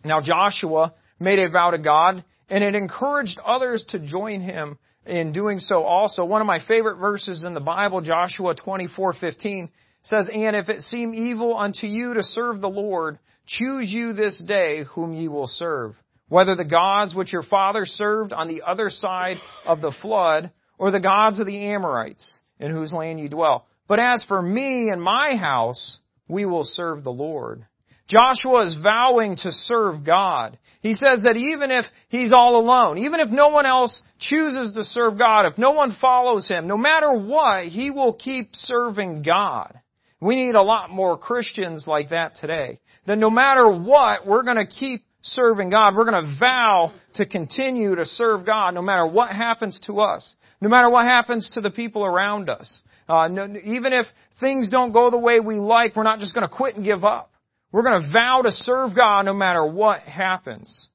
Now 0.05 0.21
Joshua 0.21 0.95
made 1.21 1.39
a 1.39 1.51
vow 1.51 1.71
to 1.71 1.79
God 1.79 2.25
and 2.49 2.65
it 2.65 2.75
encouraged 2.75 3.39
others 3.45 3.85
to 3.91 4.01
join 4.01 4.41
him 4.41 4.79
in 5.07 5.33
doing 5.33 5.59
so 5.59 5.85
also. 5.85 6.25
One 6.25 6.41
of 6.41 6.47
my 6.47 6.59
favorite 6.67 6.97
verses 6.97 7.45
in 7.45 7.55
the 7.55 7.61
Bible, 7.61 8.01
Joshua 8.01 8.55
24:15 8.55 9.71
says, 10.03 10.29
"And 10.29 10.57
if 10.57 10.69
it 10.69 10.83
seem 10.83 11.15
evil 11.15 11.57
unto 11.57 11.87
you 11.87 12.15
to 12.15 12.23
serve 12.23 12.61
the 12.61 12.69
Lord, 12.69 13.19
choose 13.47 13.93
you 13.93 14.13
this 14.13 14.39
day 14.39 14.85
whom 14.85 15.13
ye 15.13 15.29
will 15.29 15.47
serve, 15.47 15.97
whether 16.29 16.55
the 16.55 16.65
gods 16.65 17.15
which 17.15 17.33
your 17.33 17.43
fathers 17.43 17.93
served 17.93 18.33
on 18.33 18.49
the 18.49 18.63
other 18.67 18.91
side 18.91 19.41
of 19.65 19.81
the 19.81 19.93
flood 19.93 20.51
or 20.79 20.91
the 20.91 21.01
gods 21.01 21.41
of 21.41 21.47
the 21.47 21.67
Amorites." 21.67 22.43
in 22.59 22.71
whose 22.71 22.93
land 22.93 23.21
ye 23.21 23.29
dwell. 23.29 23.67
But 23.89 24.01
as 24.01 24.25
for 24.25 24.41
me 24.41 24.89
and 24.91 25.01
my 25.01 25.37
house, 25.37 26.01
we 26.29 26.45
will 26.45 26.65
serve 26.65 27.05
the 27.05 27.13
Lord. 27.13 27.67
Joshua 28.09 28.67
is 28.67 28.79
vowing 28.83 29.37
to 29.37 29.51
serve 29.51 30.05
God. 30.05 30.59
He 30.81 30.93
says 30.95 31.23
that 31.25 31.37
even 31.37 31.73
if 31.73 31.85
he's 32.09 32.33
all 32.33 32.61
alone, 32.61 32.99
even 32.99 33.19
if 33.19 33.29
no 33.29 33.49
one 33.49 33.67
else 33.67 34.01
chooses 34.21 34.73
to 34.75 34.85
serve 34.85 35.19
God, 35.19 35.47
if 35.47 35.59
no 35.59 35.73
one 35.73 35.97
follows 36.01 36.47
him, 36.47 36.69
no 36.69 36.77
matter 36.77 37.13
what, 37.13 37.65
he 37.65 37.91
will 37.91 38.13
keep 38.13 38.51
serving 38.53 39.23
God. 39.23 39.81
We 40.21 40.37
need 40.37 40.55
a 40.55 40.63
lot 40.63 40.91
more 40.91 41.19
Christians 41.19 41.85
like 41.87 42.11
that 42.11 42.37
today. 42.37 42.79
That 43.07 43.19
no 43.19 43.31
matter 43.31 43.69
what, 43.69 44.27
we're 44.27 44.45
going 44.45 44.65
to 44.65 44.67
keep 44.67 45.03
serving 45.23 45.71
God. 45.71 45.95
We're 45.97 46.09
going 46.09 46.25
to 46.25 46.37
vow 46.39 46.93
to 47.15 47.27
continue 47.27 47.97
to 47.97 48.05
serve 48.05 48.47
God 48.47 48.75
no 48.75 48.83
matter 48.83 49.07
what 49.07 49.31
happens 49.31 49.81
to 49.87 50.01
us, 50.01 50.37
no 50.61 50.69
matter 50.69 50.89
what 50.89 51.05
happens 51.05 51.51
to 51.55 51.61
the 51.61 51.71
people 51.71 52.05
around 52.05 52.49
us. 52.49 52.81
Uh, 53.09 53.29
no, 53.29 53.47
even 53.65 53.93
if 53.93 54.07
things 54.41 54.71
don't 54.71 54.93
go 54.93 55.11
the 55.11 55.19
way 55.19 55.41
we 55.41 55.57
like, 55.57 55.97
we're 55.97 56.03
not 56.03 56.19
just 56.19 56.35
going 56.35 56.49
to 56.49 56.55
quit 56.55 56.77
and 56.77 56.85
give 56.85 57.05
up. 57.05 57.31
We're 57.73 57.83
going 57.83 58.03
to 58.03 58.13
vow 58.13 58.43
to 58.43 58.51
serve 58.51 58.95
God 58.95 59.27
no 59.27 59.35
matter 59.35 59.67
what 59.67 60.01
happens. 60.01 60.89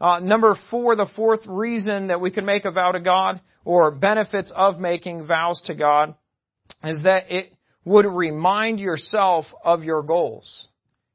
Uh, 0.00 0.20
number 0.20 0.56
four, 0.70 0.94
the 0.94 1.08
fourth 1.16 1.40
reason 1.46 2.08
that 2.08 2.20
we 2.20 2.30
can 2.30 2.44
make 2.44 2.64
a 2.64 2.70
vow 2.70 2.92
to 2.92 3.00
God 3.00 3.40
or 3.64 3.90
benefits 3.90 4.52
of 4.54 4.78
making 4.78 5.26
vows 5.26 5.62
to 5.66 5.74
God 5.74 6.14
is 6.84 7.02
that 7.04 7.24
it 7.30 7.52
would 7.84 8.06
remind 8.06 8.78
yourself 8.78 9.46
of 9.64 9.82
your 9.82 10.02
goals. 10.02 10.68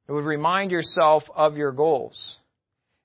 It 0.08 0.12
would 0.12 0.26
remind 0.26 0.72
yourself 0.72 1.24
of 1.34 1.56
your 1.56 1.72
goals. 1.72 2.38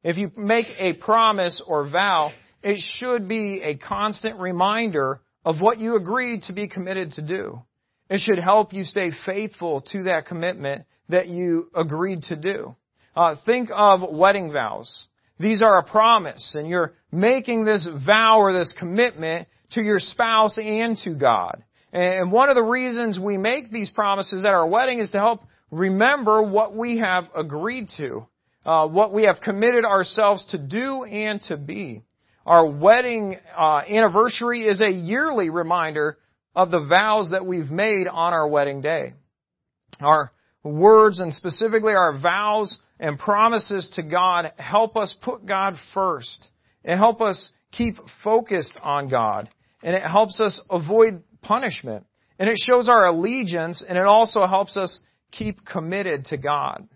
If 0.03 0.17
you 0.17 0.33
make 0.37 0.67
a 0.79 0.95
promise 0.95 1.63
or 1.67 1.89
vow, 1.89 2.33
it 2.63 2.79
should 2.95 3.29
be 3.29 3.61
a 3.63 3.77
constant 3.77 4.41
reminder 4.41 5.21
of 5.45 5.61
what 5.61 5.79
you 5.79 5.97
agreed 5.97 6.43
to 6.43 6.53
be 6.53 6.69
committed 6.69 7.13
to 7.13 7.27
do. 7.27 7.63
It 8.11 8.21
should 8.21 8.43
help 8.43 8.73
you 8.73 8.85
stay 8.85 9.11
faithful 9.27 9.83
to 9.93 10.05
that 10.05 10.27
commitment 10.27 10.87
that 11.09 11.29
you 11.29 11.71
agreed 11.75 12.23
to 12.25 12.37
do. 12.37 12.75
Uh, 13.17 13.35
think 13.45 13.71
of 13.75 14.01
wedding 14.11 14.53
vows. 14.53 15.07
These 15.41 15.63
are 15.63 15.79
a 15.79 15.85
promise, 15.85 16.55
and 16.59 16.69
you're 16.69 16.95
making 17.13 17.65
this 17.65 17.89
vow 18.07 18.39
or 18.39 18.53
this 18.53 18.75
commitment 18.79 19.49
to 19.73 19.83
your 19.83 19.99
spouse 19.99 20.59
and 20.59 20.97
to 21.05 21.15
God. 21.15 21.63
And 21.93 22.31
one 22.33 22.51
of 22.51 22.57
the 22.57 22.63
reasons 22.63 23.19
we 23.19 23.39
make 23.39 23.71
these 23.71 23.91
promises 23.91 24.43
at 24.43 24.47
our 24.47 24.67
wedding 24.67 24.99
is 24.99 25.11
to 25.13 25.19
help 25.19 25.41
remember 25.71 26.43
what 26.43 26.75
we 26.75 26.99
have 26.99 27.25
agreed 27.35 27.89
to, 27.97 28.27
uh, 28.67 28.87
what 28.87 29.13
we 29.13 29.25
have 29.25 29.41
committed 29.41 29.85
ourselves 29.85 30.45
to 30.51 30.59
do 30.59 31.05
and 31.05 31.41
to 31.43 31.57
be. 31.57 32.03
Our 32.45 32.67
wedding 32.67 33.37
uh, 33.57 33.83
anniversary 33.89 34.63
is 34.63 34.81
a 34.81 34.91
yearly 34.91 35.51
reminder 35.51 36.19
of 36.55 36.71
the 36.71 36.85
vows 36.85 37.31
that 37.31 37.47
we've 37.47 37.71
made 37.71 38.09
on 38.09 38.33
our 38.33 38.49
wedding 38.49 38.81
day. 38.81 39.15
Our 40.01 40.33
words 40.65 41.21
and 41.21 41.33
specifically 41.33 41.93
our 41.93 42.19
vows 42.21 42.79
and 43.01 43.19
promises 43.19 43.91
to 43.95 44.03
God 44.03 44.53
help 44.57 44.97
us 44.97 45.15
put 45.23 45.47
God 45.47 45.75
first. 45.95 46.49
and 46.85 46.99
help 46.99 47.21
us 47.21 47.51
keep 47.73 47.97
focused 48.25 48.79
on 48.83 49.09
God. 49.09 49.49
And 49.83 49.95
it 49.95 50.03
helps 50.03 50.41
us 50.41 50.59
avoid 50.71 51.23
punishment. 51.43 52.07
And 52.39 52.49
it 52.49 52.57
shows 52.59 52.89
our 52.89 53.07
allegiance 53.07 53.85
and 53.87 53.99
it 53.99 54.05
also 54.05 54.47
helps 54.47 54.77
us 54.77 54.99
keep 55.31 55.65
committed 55.67 56.27
to 56.27 56.39
God. 56.39 56.89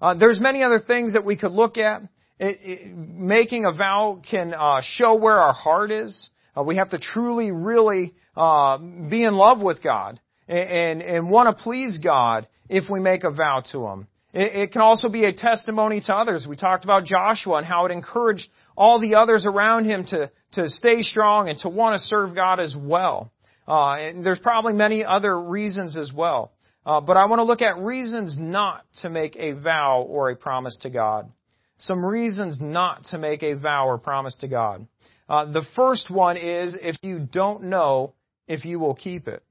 Uh, 0.00 0.14
there's 0.14 0.40
many 0.40 0.62
other 0.62 0.80
things 0.80 1.12
that 1.12 1.24
we 1.24 1.36
could 1.36 1.52
look 1.52 1.76
at. 1.78 2.02
It, 2.38 2.58
it, 2.62 2.96
making 2.96 3.64
a 3.64 3.72
vow 3.72 4.20
can 4.28 4.52
uh, 4.52 4.80
show 4.82 5.14
where 5.14 5.38
our 5.38 5.52
heart 5.52 5.90
is. 5.90 6.30
Uh, 6.56 6.62
we 6.62 6.76
have 6.76 6.90
to 6.90 6.98
truly, 6.98 7.50
really 7.50 8.14
uh, 8.36 8.78
be 8.78 9.22
in 9.22 9.34
love 9.34 9.62
with 9.62 9.82
God 9.82 10.20
and, 10.48 10.58
and, 10.58 11.02
and 11.02 11.30
want 11.30 11.56
to 11.56 11.62
please 11.62 11.98
God 12.02 12.46
if 12.68 12.90
we 12.90 13.00
make 13.00 13.24
a 13.24 13.30
vow 13.30 13.62
to 13.72 13.86
Him. 13.86 14.06
It, 14.32 14.54
it 14.54 14.72
can 14.72 14.82
also 14.82 15.08
be 15.08 15.24
a 15.24 15.32
testimony 15.32 16.00
to 16.02 16.14
others. 16.14 16.46
We 16.48 16.56
talked 16.56 16.84
about 16.84 17.04
Joshua 17.04 17.56
and 17.56 17.66
how 17.66 17.86
it 17.86 17.92
encouraged 17.92 18.48
all 18.76 19.00
the 19.00 19.14
others 19.14 19.46
around 19.46 19.86
him 19.86 20.04
to, 20.10 20.30
to 20.52 20.68
stay 20.68 21.00
strong 21.00 21.48
and 21.48 21.58
to 21.60 21.68
want 21.68 21.94
to 21.94 22.06
serve 22.06 22.34
God 22.34 22.60
as 22.60 22.76
well. 22.78 23.32
Uh, 23.66 23.92
and 23.94 24.24
there's 24.24 24.38
probably 24.38 24.74
many 24.74 25.04
other 25.04 25.40
reasons 25.40 25.96
as 25.96 26.12
well. 26.14 26.52
Uh, 26.84 27.00
but 27.00 27.16
I 27.16 27.24
want 27.24 27.40
to 27.40 27.44
look 27.44 27.62
at 27.62 27.78
reasons 27.78 28.36
not 28.38 28.84
to 29.00 29.08
make 29.08 29.36
a 29.36 29.52
vow 29.52 30.06
or 30.08 30.30
a 30.30 30.36
promise 30.36 30.76
to 30.82 30.90
God. 30.90 31.32
Some 31.78 32.04
reasons 32.04 32.58
not 32.60 33.04
to 33.06 33.18
make 33.18 33.42
a 33.42 33.54
vow 33.54 33.88
or 33.88 33.98
promise 33.98 34.36
to 34.40 34.48
God. 34.48 34.86
Uh, 35.28 35.50
the 35.50 35.64
first 35.74 36.10
one 36.10 36.36
is 36.36 36.76
if 36.80 36.96
you 37.02 37.18
don't 37.18 37.64
know 37.64 38.12
if 38.46 38.64
you 38.64 38.78
will 38.78 38.94
keep 38.94 39.26
it. 39.26 39.42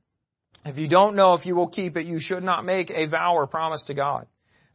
If 0.66 0.78
you 0.78 0.88
don't 0.88 1.16
know 1.16 1.36
if 1.36 1.46
you 1.46 1.56
will 1.56 1.68
keep 1.68 1.96
it, 1.96 2.08
you 2.08 2.20
should 2.20 2.44
not 2.44 2.66
make 2.66 2.90
a 2.90 3.06
vow 3.06 3.36
or 3.36 3.46
promise 3.46 3.84
to 3.86 3.94
God. 3.94 4.26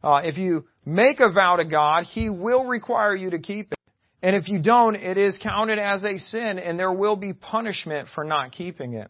Uh, 0.01 0.21
if 0.23 0.37
you 0.37 0.65
make 0.85 1.19
a 1.19 1.31
vow 1.31 1.57
to 1.57 1.65
God, 1.65 2.05
He 2.05 2.29
will 2.29 2.63
require 2.63 3.13
you 3.13 3.31
to 3.31 3.39
keep 3.39 3.73
it. 3.73 3.77
And 4.23 4.35
if 4.35 4.47
you 4.47 4.59
don't, 4.59 4.95
it 4.95 5.17
is 5.17 5.37
counted 5.43 5.79
as 5.79 6.05
a 6.05 6.17
sin 6.17 6.59
and 6.59 6.79
there 6.79 6.93
will 6.93 7.17
be 7.17 7.33
punishment 7.33 8.07
for 8.15 8.23
not 8.23 8.53
keeping 8.53 8.93
it. 8.93 9.09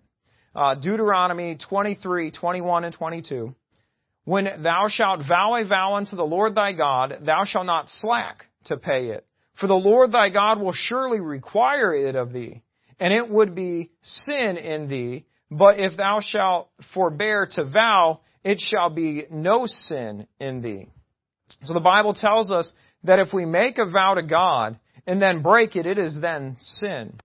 Uh, 0.55 0.75
Deuteronomy 0.75 1.57
23, 1.69 2.31
21 2.31 2.83
and 2.83 2.95
22. 2.95 3.55
When 4.23 4.63
thou 4.63 4.87
shalt 4.89 5.21
vow 5.27 5.55
a 5.55 5.65
vow 5.65 5.95
unto 5.95 6.15
the 6.15 6.23
Lord 6.23 6.55
thy 6.55 6.73
God, 6.73 7.19
thou 7.25 7.43
shalt 7.45 7.65
not 7.65 7.89
slack 7.89 8.45
to 8.65 8.77
pay 8.77 9.09
it. 9.09 9.25
For 9.59 9.67
the 9.67 9.73
Lord 9.73 10.11
thy 10.11 10.29
God 10.29 10.59
will 10.59 10.73
surely 10.73 11.19
require 11.19 11.93
it 11.93 12.15
of 12.15 12.33
thee, 12.33 12.61
and 12.99 13.13
it 13.13 13.29
would 13.29 13.53
be 13.55 13.91
sin 14.01 14.57
in 14.57 14.87
thee 14.87 15.25
but 15.51 15.79
if 15.79 15.97
thou 15.97 16.21
shalt 16.21 16.69
forbear 16.93 17.45
to 17.51 17.65
vow, 17.65 18.21
it 18.43 18.59
shall 18.59 18.89
be 18.89 19.25
no 19.29 19.65
sin 19.65 20.25
in 20.39 20.61
thee. 20.61 20.87
So 21.65 21.73
the 21.73 21.81
Bible 21.81 22.13
tells 22.13 22.49
us 22.49 22.71
that 23.03 23.19
if 23.19 23.33
we 23.33 23.45
make 23.45 23.77
a 23.77 23.85
vow 23.85 24.13
to 24.13 24.23
God 24.23 24.79
and 25.05 25.21
then 25.21 25.41
break 25.41 25.75
it, 25.75 25.85
it 25.85 25.97
is 25.97 26.17
then 26.21 26.55
sin. 26.59 27.19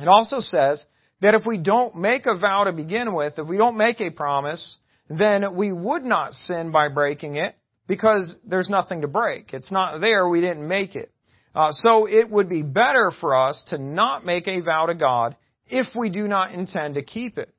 It 0.00 0.08
also 0.08 0.40
says 0.40 0.84
that 1.20 1.34
if 1.34 1.42
we 1.46 1.58
don't 1.58 1.94
make 1.94 2.26
a 2.26 2.36
vow 2.36 2.64
to 2.64 2.72
begin 2.72 3.14
with, 3.14 3.34
if 3.38 3.46
we 3.46 3.58
don't 3.58 3.76
make 3.76 4.00
a 4.00 4.10
promise, 4.10 4.78
then 5.08 5.54
we 5.54 5.70
would 5.70 6.04
not 6.04 6.32
sin 6.32 6.72
by 6.72 6.88
breaking 6.88 7.36
it 7.36 7.54
because 7.86 8.36
there's 8.44 8.70
nothing 8.70 9.02
to 9.02 9.08
break. 9.08 9.52
It's 9.52 9.70
not 9.70 10.00
there, 10.00 10.28
we 10.28 10.40
didn't 10.40 10.66
make 10.66 10.96
it. 10.96 11.12
Uh, 11.54 11.70
so 11.70 12.06
it 12.08 12.28
would 12.28 12.48
be 12.48 12.62
better 12.62 13.12
for 13.20 13.36
us 13.36 13.62
to 13.68 13.78
not 13.78 14.24
make 14.24 14.48
a 14.48 14.60
vow 14.60 14.86
to 14.86 14.94
God 14.94 15.36
if 15.72 15.88
we 15.96 16.10
do 16.10 16.28
not 16.28 16.52
intend 16.52 16.94
to 16.94 17.02
keep 17.02 17.38
it. 17.38 17.52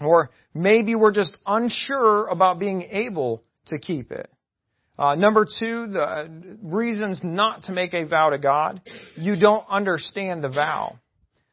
Or 0.00 0.30
maybe 0.52 0.96
we're 0.96 1.12
just 1.12 1.36
unsure 1.46 2.26
about 2.26 2.58
being 2.58 2.82
able 2.90 3.44
to 3.66 3.78
keep 3.78 4.10
it. 4.10 4.28
Uh, 4.98 5.14
number 5.14 5.44
two, 5.44 5.86
the 5.88 6.58
reasons 6.62 7.20
not 7.22 7.64
to 7.64 7.72
make 7.72 7.94
a 7.94 8.06
vow 8.06 8.30
to 8.30 8.38
God. 8.38 8.80
You 9.16 9.38
don't 9.38 9.64
understand 9.68 10.42
the 10.42 10.48
vow. 10.48 10.98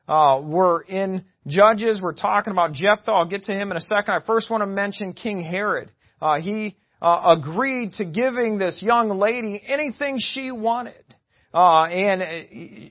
Uh, 0.08 0.42
we're 0.44 0.82
in 0.82 1.26
Judges. 1.48 2.00
We're 2.02 2.14
talking 2.14 2.52
about 2.52 2.74
Jephthah. 2.74 3.12
I'll 3.12 3.26
get 3.26 3.46
to 3.46 3.54
him 3.54 3.72
in 3.72 3.78
a 3.78 3.82
second. 3.82 4.14
I 4.14 4.20
first 4.26 4.52
want 4.52 4.62
to 4.62 4.68
mention 4.68 5.14
King 5.14 5.42
Herod. 5.42 5.92
Uh, 6.22 6.40
he 6.40 6.78
uh, 7.02 7.36
agreed 7.38 7.94
to 7.94 8.06
giving 8.06 8.60
this 8.60 8.80
young 8.82 9.10
lady 9.10 9.62
anything 9.66 10.18
she 10.20 10.52
wanted. 10.52 11.11
Uh, 11.54 11.84
and 11.84 12.22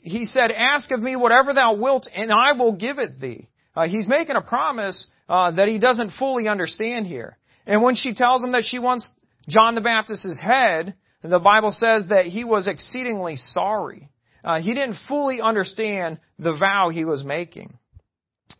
he 0.02 0.26
said, 0.26 0.50
ask 0.50 0.90
of 0.90 1.00
me 1.00 1.16
whatever 1.16 1.54
thou 1.54 1.74
wilt 1.74 2.08
and 2.14 2.30
I 2.30 2.52
will 2.52 2.72
give 2.72 2.98
it 2.98 3.18
thee. 3.18 3.48
Uh, 3.74 3.86
he's 3.86 4.06
making 4.06 4.36
a 4.36 4.42
promise 4.42 5.06
uh, 5.28 5.52
that 5.52 5.68
he 5.68 5.78
doesn't 5.78 6.12
fully 6.18 6.48
understand 6.48 7.06
here. 7.06 7.38
And 7.66 7.82
when 7.82 7.94
she 7.94 8.14
tells 8.14 8.42
him 8.44 8.52
that 8.52 8.64
she 8.64 8.78
wants 8.78 9.08
John 9.48 9.74
the 9.74 9.80
Baptist's 9.80 10.40
head, 10.40 10.94
the 11.22 11.38
Bible 11.38 11.72
says 11.72 12.06
that 12.08 12.26
he 12.26 12.44
was 12.44 12.66
exceedingly 12.66 13.36
sorry. 13.36 14.08
Uh, 14.42 14.60
he 14.60 14.74
didn't 14.74 14.96
fully 15.06 15.40
understand 15.40 16.18
the 16.38 16.56
vow 16.56 16.88
he 16.90 17.04
was 17.04 17.24
making. 17.24 17.78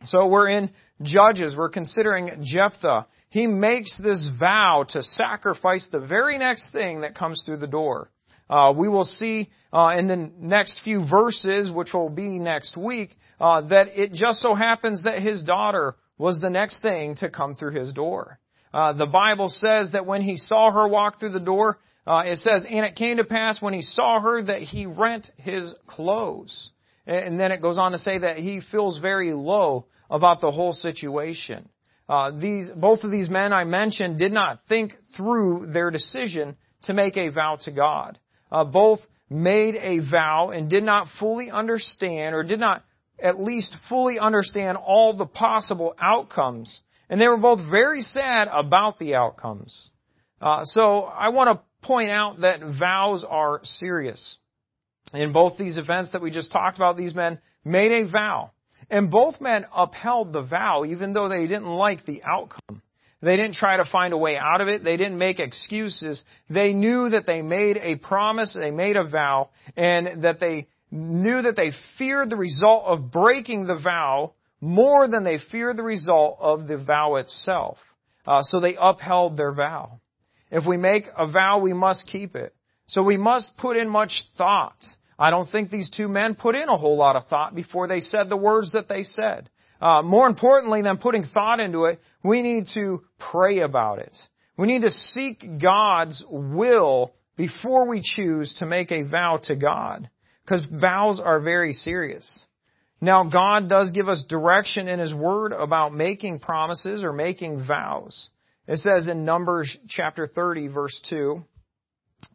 So 0.05 0.27
we're 0.27 0.49
in 0.49 0.71
Judges. 1.03 1.55
We're 1.57 1.71
considering 1.71 2.45
Jephthah. 2.45 3.07
He 3.31 3.47
makes 3.47 3.99
this 4.03 4.29
vow 4.39 4.85
to 4.91 5.03
sacrifice 5.03 5.89
the 5.91 6.01
very 6.01 6.37
next 6.39 6.73
thing 6.73 7.03
that 7.03 7.15
comes 7.15 7.43
through 7.45 7.59
the 7.59 7.67
door. 7.67 8.11
Uh, 8.51 8.73
we 8.77 8.89
will 8.89 9.05
see 9.05 9.49
uh, 9.73 9.95
in 9.97 10.09
the 10.09 10.31
next 10.41 10.81
few 10.83 11.09
verses, 11.09 11.71
which 11.71 11.95
will 11.95 12.11
be 12.11 12.41
next 12.41 12.77
week, 12.77 13.17
uh, 13.41 13.61
that 13.69 13.87
it 13.95 14.13
just 14.13 14.41
so 14.41 14.55
happens 14.55 15.05
that 15.05 15.21
his 15.21 15.45
daughter 15.45 15.95
was 16.19 16.41
the 16.41 16.51
next 16.51 16.83
thing 16.83 17.15
to 17.15 17.31
come 17.31 17.55
through 17.55 17.79
his 17.79 17.93
door. 17.93 18.41
Uh, 18.75 18.93
the 18.93 19.07
Bible 19.07 19.49
says 19.49 19.93
that 19.93 20.05
when 20.05 20.21
he 20.21 20.37
saw 20.37 20.73
her 20.73 20.89
walk 20.89 21.21
through 21.21 21.31
the 21.31 21.39
door, 21.39 21.79
uh, 22.09 22.25
it 22.27 22.39
says, 22.39 22.67
and 22.69 22.85
it 22.85 22.97
came 22.97 23.19
to 23.19 23.25
pass 23.25 23.63
when 23.63 23.73
he 23.73 23.83
saw 23.83 24.21
her 24.21 24.43
that 24.43 24.63
he 24.63 24.85
rent 24.85 25.29
his 25.37 25.73
clothes. 25.87 26.73
And 27.07 27.39
then 27.39 27.53
it 27.53 27.63
goes 27.63 27.79
on 27.79 27.93
to 27.93 27.99
say 27.99 28.19
that 28.19 28.37
he 28.39 28.61
feels 28.73 28.99
very 28.99 29.33
low 29.33 29.87
about 30.11 30.41
the 30.41 30.51
whole 30.51 30.73
situation. 30.73 31.69
Uh, 32.09 32.33
these, 32.33 32.69
both 32.77 33.05
of 33.05 33.13
these 33.13 33.31
men 33.31 33.53
I 33.53 33.63
mentioned 33.63 34.19
did 34.19 34.33
not 34.33 34.61
think 34.69 34.93
through 35.17 35.71
their 35.73 35.93
decision 35.93 36.57
to 36.83 36.95
make 36.95 37.17
a 37.17 37.31
vow 37.31 37.57
to 37.63 37.71
God 37.71 38.19
uh, 38.51 38.65
both 38.65 39.01
made 39.29 39.77
a 39.77 40.01
vow 40.11 40.51
and 40.51 40.69
did 40.69 40.83
not 40.83 41.07
fully 41.19 41.51
understand 41.51 42.35
or 42.35 42.43
did 42.43 42.59
not 42.59 42.85
at 43.23 43.41
least 43.41 43.77
fully 43.89 44.19
understand 44.19 44.77
all 44.77 45.17
the 45.17 45.27
possible 45.27 45.95
outcomes 45.99 46.81
And 47.09 47.21
they 47.21 47.29
were 47.29 47.37
both 47.37 47.61
very 47.71 48.03
sad 48.03 48.49
about 48.51 48.99
the 48.99 49.17
outcomes. 49.17 49.91
Uh, 50.41 50.65
so 50.65 51.03
I 51.03 51.29
want 51.31 51.59
to 51.59 51.87
point 51.87 52.11
out 52.11 52.41
that 52.41 52.61
vows 52.79 53.25
are 53.29 53.61
serious. 53.65 54.39
In 55.13 55.33
both 55.33 55.59
these 55.59 55.77
events 55.77 56.13
that 56.13 56.23
we 56.23 56.31
just 56.31 56.53
talked 56.53 56.77
about, 56.77 56.97
these 56.97 57.15
men 57.15 57.41
made 57.65 57.93
a 57.93 58.11
vow. 58.11 58.53
And 58.89 59.11
both 59.11 59.41
men 59.41 59.67
upheld 59.75 60.33
the 60.33 60.43
vow 60.43 60.85
even 60.85 61.13
though 61.13 61.29
they 61.29 61.47
didn't 61.47 61.67
like 61.67 62.07
the 62.07 62.23
outcome. 62.23 62.83
They 63.23 63.37
didn't 63.37 63.55
try 63.55 63.77
to 63.77 63.85
find 63.85 64.15
a 64.15 64.19
way 64.19 64.37
out 64.37 64.61
of 64.61 64.69
it. 64.69 64.83
They 64.83 64.97
didn't 64.97 65.19
make 65.19 65.39
excuses. 65.39 66.23
They 66.49 66.73
knew 66.73 67.11
that 67.11 67.27
they 67.27 67.43
made 67.43 67.77
a 67.77 67.97
promise, 67.97 68.55
they 68.55 68.71
made 68.71 68.97
a 68.97 69.05
vow, 69.05 69.51
and 69.77 70.25
that 70.25 70.41
they 70.41 70.69
knew 70.91 71.43
that 71.43 71.57
they 71.57 71.73
feared 71.99 72.31
the 72.31 72.37
result 72.37 72.85
of 72.87 73.13
breaking 73.13 73.67
the 73.67 73.79
vow 73.83 74.33
more 74.61 75.07
than 75.07 75.25
they 75.25 75.39
feared 75.51 75.77
the 75.77 75.83
result 75.83 76.39
of 76.41 76.67
the 76.67 76.79
vow 76.79 77.17
itself. 77.17 77.79
Uh, 78.27 78.43
so 78.43 78.61
they 78.61 78.77
upheld 78.81 79.37
their 79.37 79.53
vow. 79.53 80.01
If 80.51 80.67
we 80.67 80.77
make 80.77 81.05
a 81.17 81.31
vow, 81.31 81.59
we 81.59 81.73
must 81.73 82.07
keep 82.11 82.35
it. 82.35 82.55
So 82.87 83.03
we 83.03 83.17
must 83.17 83.57
put 83.59 83.77
in 83.77 83.89
much 83.89 84.25
thought. 84.37 84.77
I 85.19 85.31
don't 85.31 85.51
think 85.51 85.71
these 85.71 85.91
two 85.95 86.09
men 86.09 86.35
put 86.35 86.55
in 86.55 86.69
a 86.69 86.77
whole 86.77 86.97
lot 86.97 87.17
of 87.17 87.27
thought 87.29 87.55
before 87.55 87.87
they 87.87 88.01
said 88.01 88.29
the 88.29 88.37
words 88.37 88.73
that 88.73 88.89
they 88.89 89.05
said. 89.05 89.49
Uh, 89.81 90.03
more 90.03 90.27
importantly 90.27 90.83
than 90.83 90.99
putting 90.99 91.25
thought 91.25 91.61
into 91.61 91.85
it, 91.85 92.01
we 92.23 92.43
need 92.43 92.67
to 92.75 93.03
pray 93.33 93.61
about 93.61 93.99
it. 93.99 94.15
We 94.57 94.67
need 94.67 94.83
to 94.83 94.91
seek 94.91 95.43
God's 95.61 96.23
will 96.29 97.15
before 97.37 97.89
we 97.89 98.03
choose 98.03 98.55
to 98.59 98.67
make 98.67 98.93
a 98.93 99.05
vow 99.05 99.41
to 99.45 99.57
God. 99.57 100.11
Because 100.45 100.67
vows 100.67 101.21
are 101.25 101.41
very 101.41 101.73
serious. 101.73 102.39
Now, 103.01 103.25
God 103.25 103.69
does 103.69 103.91
give 103.93 104.09
us 104.09 104.25
direction 104.29 104.89
in 104.89 104.99
His 104.99 105.15
Word 105.15 105.53
about 105.53 105.95
making 105.95 106.41
promises 106.41 107.03
or 107.03 107.13
making 107.13 107.67
vows. 107.67 108.29
It 108.67 108.79
says 108.79 109.09
in 109.09 109.25
Numbers 109.25 109.75
chapter 109.89 110.27
30 110.27 110.69
verse 110.69 111.01
2, 111.09 111.43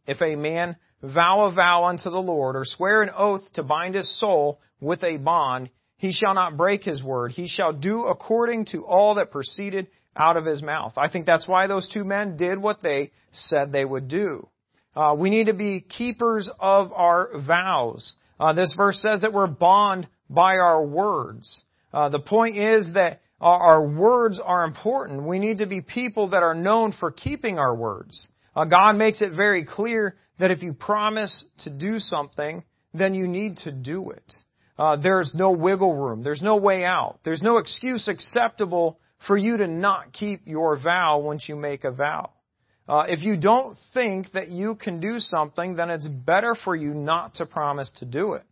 if 0.08 0.22
a 0.22 0.36
man 0.36 0.76
vow 1.04 1.46
a 1.46 1.54
vow 1.54 1.86
unto 1.86 2.10
the 2.10 2.18
Lord 2.18 2.56
or 2.56 2.64
swear 2.66 3.04
an 3.04 3.12
oath 3.16 3.42
to 3.54 3.64
bind 3.64 3.96
his 3.96 4.20
soul 4.20 4.60
with 4.82 5.04
a 5.04 5.18
bond, 5.18 5.70
he 5.98 6.12
shall 6.12 6.34
not 6.34 6.58
break 6.58 6.84
his 6.84 7.02
word. 7.02 7.32
He 7.32 7.48
shall 7.48 7.74
do 7.74 8.06
according 8.06 8.66
to 8.72 8.86
all 8.86 9.16
that 9.16 9.32
proceeded 9.32 9.88
out 10.16 10.38
of 10.38 10.46
his 10.46 10.62
mouth. 10.62 10.94
I 10.98 11.10
think 11.10 11.26
that's 11.26 11.48
why 11.48 11.68
those 11.68 11.90
two 11.90 12.04
men 12.04 12.38
did 12.38 12.58
what 12.58 12.82
they 12.82 13.12
said 13.32 13.72
they 13.72 13.86
would 13.86 14.08
do. 14.08 14.48
Uh, 14.96 15.16
we 15.18 15.30
need 15.30 15.48
to 15.48 15.54
be 15.54 15.82
keepers 15.82 16.50
of 16.60 16.94
our 16.94 17.30
vows. 17.46 18.16
Uh, 18.40 18.54
this 18.54 18.74
verse 18.78 19.02
says 19.02 19.22
that 19.22 19.34
we're 19.34 19.48
bond 19.48 20.08
by 20.30 20.56
our 20.56 20.86
words. 20.86 21.64
Uh, 21.94 22.10
the 22.10 22.20
point 22.20 22.58
is 22.58 22.92
that 22.94 23.22
our, 23.42 23.86
words 23.86 24.40
are 24.44 24.64
important. 24.64 25.28
We 25.28 25.40
need 25.40 25.60
to 25.60 25.66
be 25.66 25.82
people 25.82 26.30
that 26.30 26.42
are 26.42 26.56
known 26.56 26.94
for 26.98 27.12
keeping 27.12 27.60
our 27.60 27.76
words. 27.76 28.28
Uh, 28.56 28.66
God 28.66 28.94
makes 28.94 29.22
it 29.22 29.36
very 29.36 29.66
clear 29.66 30.16
that 30.40 30.52
if 30.52 30.64
you 30.64 30.74
promise 30.74 31.44
to 31.60 31.70
do 31.70 32.00
something, 32.00 32.64
then 32.94 33.14
you 33.14 33.28
need 33.28 33.58
to 33.58 33.72
do 33.72 34.12
it. 34.12 34.34
Uh, 34.78 34.98
there's 34.98 35.34
no 35.34 35.52
wiggle 35.52 35.94
room. 35.94 36.24
There's 36.24 36.42
no 36.42 36.58
way 36.58 36.84
out. 36.84 37.20
There's 37.24 37.42
no 37.42 37.58
excuse 37.58 38.08
acceptable 38.08 39.00
for 39.28 39.38
you 39.38 39.58
to 39.58 39.68
not 39.68 40.12
keep 40.12 40.42
your 40.46 40.78
vow 40.78 41.20
once 41.20 41.48
you 41.48 41.56
make 41.56 41.84
a 41.84 41.92
vow. 41.92 42.32
Uh, 42.88 43.06
if 43.08 43.22
you 43.22 43.38
don't 43.38 43.76
think 43.94 44.32
that 44.34 44.50
you 44.50 44.76
can 44.76 45.00
do 45.00 45.20
something, 45.20 45.76
then 45.76 45.90
it's 45.90 46.08
better 46.08 46.56
for 46.56 46.76
you 46.76 46.94
not 46.94 47.36
to 47.36 47.46
promise 47.46 47.90
to 47.98 48.06
do 48.06 48.34
it. 48.34 48.44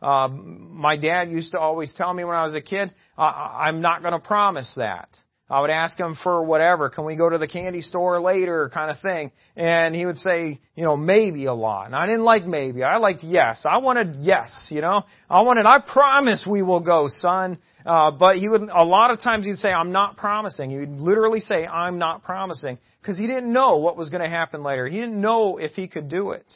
Uh, 0.00 0.28
my 0.28 0.96
dad 0.96 1.30
used 1.30 1.52
to 1.52 1.58
always 1.58 1.92
tell 1.94 2.12
me 2.14 2.24
when 2.24 2.36
I 2.36 2.44
was 2.44 2.54
a 2.54 2.60
kid, 2.60 2.92
I'm 3.18 3.80
not 3.80 4.02
going 4.02 4.14
to 4.14 4.26
promise 4.26 4.72
that. 4.76 5.08
I 5.50 5.60
would 5.60 5.70
ask 5.70 5.98
him 5.98 6.16
for 6.22 6.44
whatever. 6.44 6.90
Can 6.90 7.04
we 7.04 7.16
go 7.16 7.28
to 7.28 7.36
the 7.36 7.48
candy 7.48 7.80
store 7.80 8.20
later 8.20 8.70
kind 8.72 8.88
of 8.88 9.00
thing? 9.00 9.32
And 9.56 9.96
he 9.96 10.06
would 10.06 10.18
say, 10.18 10.60
you 10.76 10.84
know, 10.84 10.96
maybe 10.96 11.46
a 11.46 11.52
lot. 11.52 11.86
And 11.86 11.96
I 11.96 12.06
didn't 12.06 12.22
like 12.22 12.44
maybe. 12.44 12.84
I 12.84 12.98
liked 12.98 13.24
yes. 13.24 13.62
I 13.68 13.78
wanted 13.78 14.14
yes, 14.20 14.68
you 14.70 14.80
know. 14.80 15.02
I 15.28 15.42
wanted, 15.42 15.66
I 15.66 15.80
promise 15.80 16.46
we 16.48 16.62
will 16.62 16.80
go, 16.80 17.08
son. 17.08 17.58
Uh, 17.84 18.12
but 18.12 18.36
he 18.36 18.48
would, 18.48 18.62
a 18.62 18.84
lot 18.84 19.10
of 19.10 19.20
times 19.20 19.44
he'd 19.44 19.56
say, 19.56 19.70
I'm 19.70 19.90
not 19.90 20.16
promising. 20.16 20.70
He 20.70 20.76
would 20.76 21.00
literally 21.00 21.40
say, 21.40 21.66
I'm 21.66 21.98
not 21.98 22.22
promising. 22.22 22.78
Because 23.02 23.18
he 23.18 23.26
didn't 23.26 23.52
know 23.52 23.78
what 23.78 23.96
was 23.96 24.08
going 24.08 24.22
to 24.22 24.28
happen 24.28 24.62
later. 24.62 24.86
He 24.86 25.00
didn't 25.00 25.20
know 25.20 25.56
if 25.56 25.72
he 25.72 25.88
could 25.88 26.08
do 26.08 26.30
it. 26.30 26.46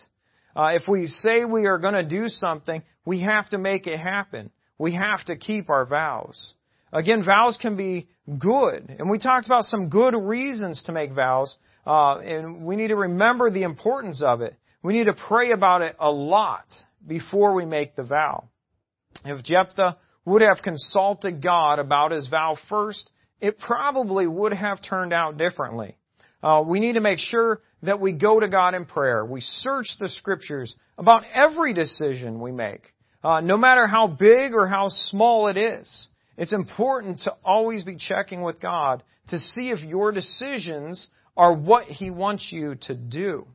Uh, 0.55 0.71
if 0.75 0.83
we 0.87 1.09
say 1.09 1.45
we 1.45 1.67
are 1.67 1.79
going 1.79 1.95
to 1.95 2.07
do 2.07 2.29
something, 2.29 2.81
we 3.05 3.23
have 3.23 3.49
to 3.49 3.59
make 3.59 3.89
it 3.89 3.99
happen. 3.99 4.51
We 4.79 4.95
have 4.95 5.25
to 5.25 5.37
keep 5.37 5.69
our 5.69 5.85
vows. 5.85 6.55
Again, 6.93 7.25
vows 7.25 7.59
can 7.61 7.77
be 7.77 8.07
good. 8.39 8.95
And 8.99 9.11
we 9.11 9.19
talked 9.19 9.47
about 9.47 9.65
some 9.65 9.89
good 9.89 10.15
reasons 10.15 10.83
to 10.85 10.93
make 10.93 11.13
vows. 11.13 11.57
Uh, 11.87 12.19
and 12.19 12.65
we 12.65 12.77
need 12.77 12.89
to 12.89 12.97
remember 12.97 13.51
the 13.51 13.63
importance 13.63 14.23
of 14.23 14.41
it. 14.41 14.55
We 14.83 14.95
need 14.95 15.05
to 15.05 15.15
pray 15.15 15.53
about 15.53 15.83
it 15.83 15.97
a 15.99 16.11
lot 16.11 16.67
before 17.07 17.55
we 17.55 17.67
make 17.67 17.97
the 17.97 18.05
vow. 18.05 18.45
If 19.25 19.45
Jephthah 19.45 19.97
would 20.25 20.43
have 20.43 20.59
consulted 20.63 21.43
God 21.43 21.79
about 21.79 22.13
his 22.13 22.27
vow 22.29 22.57
first, 22.69 23.11
it 23.41 23.59
probably 23.59 24.27
would 24.27 24.53
have 24.53 24.83
turned 24.83 25.13
out 25.13 25.37
differently. 25.37 25.97
Uh, 26.43 26.63
we 26.67 26.81
need 26.81 26.95
to 26.95 27.01
make 27.01 27.19
sure 27.19 27.61
that 27.83 28.01
we 28.01 28.13
go 28.13 28.41
to 28.41 28.49
God 28.49 28.75
in 28.75 28.87
prayer. 28.87 29.25
We 29.25 29.41
search 29.41 29.87
the 29.99 30.09
scriptures 30.09 30.75
about 30.99 31.25
every 31.35 31.73
decision 31.73 32.41
we 32.41 32.53
make, 32.53 32.93
uh, 33.23 33.41
no 33.41 33.57
matter 33.57 33.87
how 33.87 34.07
big 34.07 34.53
or 34.53 34.67
how 34.67 34.89
small 34.89 35.49
it 35.49 35.57
is. 35.57 36.09
It's 36.37 36.53
important 36.53 37.21
to 37.21 37.33
always 37.45 37.85
be 37.85 37.97
checking 37.97 38.43
with 38.43 38.61
God 38.61 39.03
to 39.29 39.39
see 39.39 39.71
if 39.71 39.81
your 39.81 40.13
decisions 40.13 41.09
are 41.37 41.53
what 41.53 41.87
He 41.87 42.11
wants 42.11 42.49
you 42.51 42.77
to 42.83 42.95
do. 42.95 43.47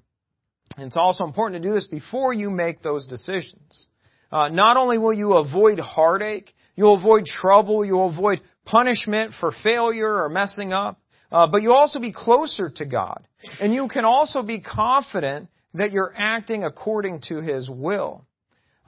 And 0.78 0.88
it's 0.88 0.98
also 0.98 1.26
important 1.26 1.62
to 1.62 1.70
do 1.70 1.74
this 1.74 1.88
before 1.88 2.34
you 2.34 2.50
make 2.50 2.82
those 2.82 3.08
decisions. 3.08 3.88
Uh, 4.32 4.50
not 4.50 4.78
only 4.78 4.98
will 4.98 5.14
you 5.14 5.34
avoid 5.34 5.80
heartache, 5.80 6.54
you'll 6.76 6.98
avoid 6.98 7.26
trouble, 7.26 7.84
you'll 7.84 8.10
avoid 8.10 8.42
punishment 8.66 9.34
for 9.40 9.52
failure 9.64 10.24
or 10.24 10.30
messing 10.30 10.72
up, 10.72 11.02
uh, 11.32 11.48
but 11.48 11.62
you'll 11.62 11.74
also 11.74 12.00
be 12.00 12.14
closer 12.14 12.70
to 12.70 12.86
God. 12.86 13.28
And 13.60 13.74
you 13.74 13.88
can 13.88 14.06
also 14.06 14.44
be 14.44 14.62
confident 14.62 15.50
that 15.74 15.92
you're 15.92 16.14
acting 16.16 16.64
according 16.64 17.22
to 17.30 17.42
His 17.42 17.70
will. 17.70 18.26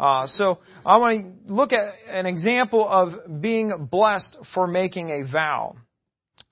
Uh, 0.01 0.25
so 0.25 0.57
I 0.83 0.97
want 0.97 1.45
to 1.47 1.53
look 1.53 1.71
at 1.73 1.93
an 2.09 2.25
example 2.25 2.87
of 2.89 3.39
being 3.39 3.87
blessed 3.91 4.35
for 4.55 4.65
making 4.65 5.11
a 5.11 5.31
vow. 5.31 5.75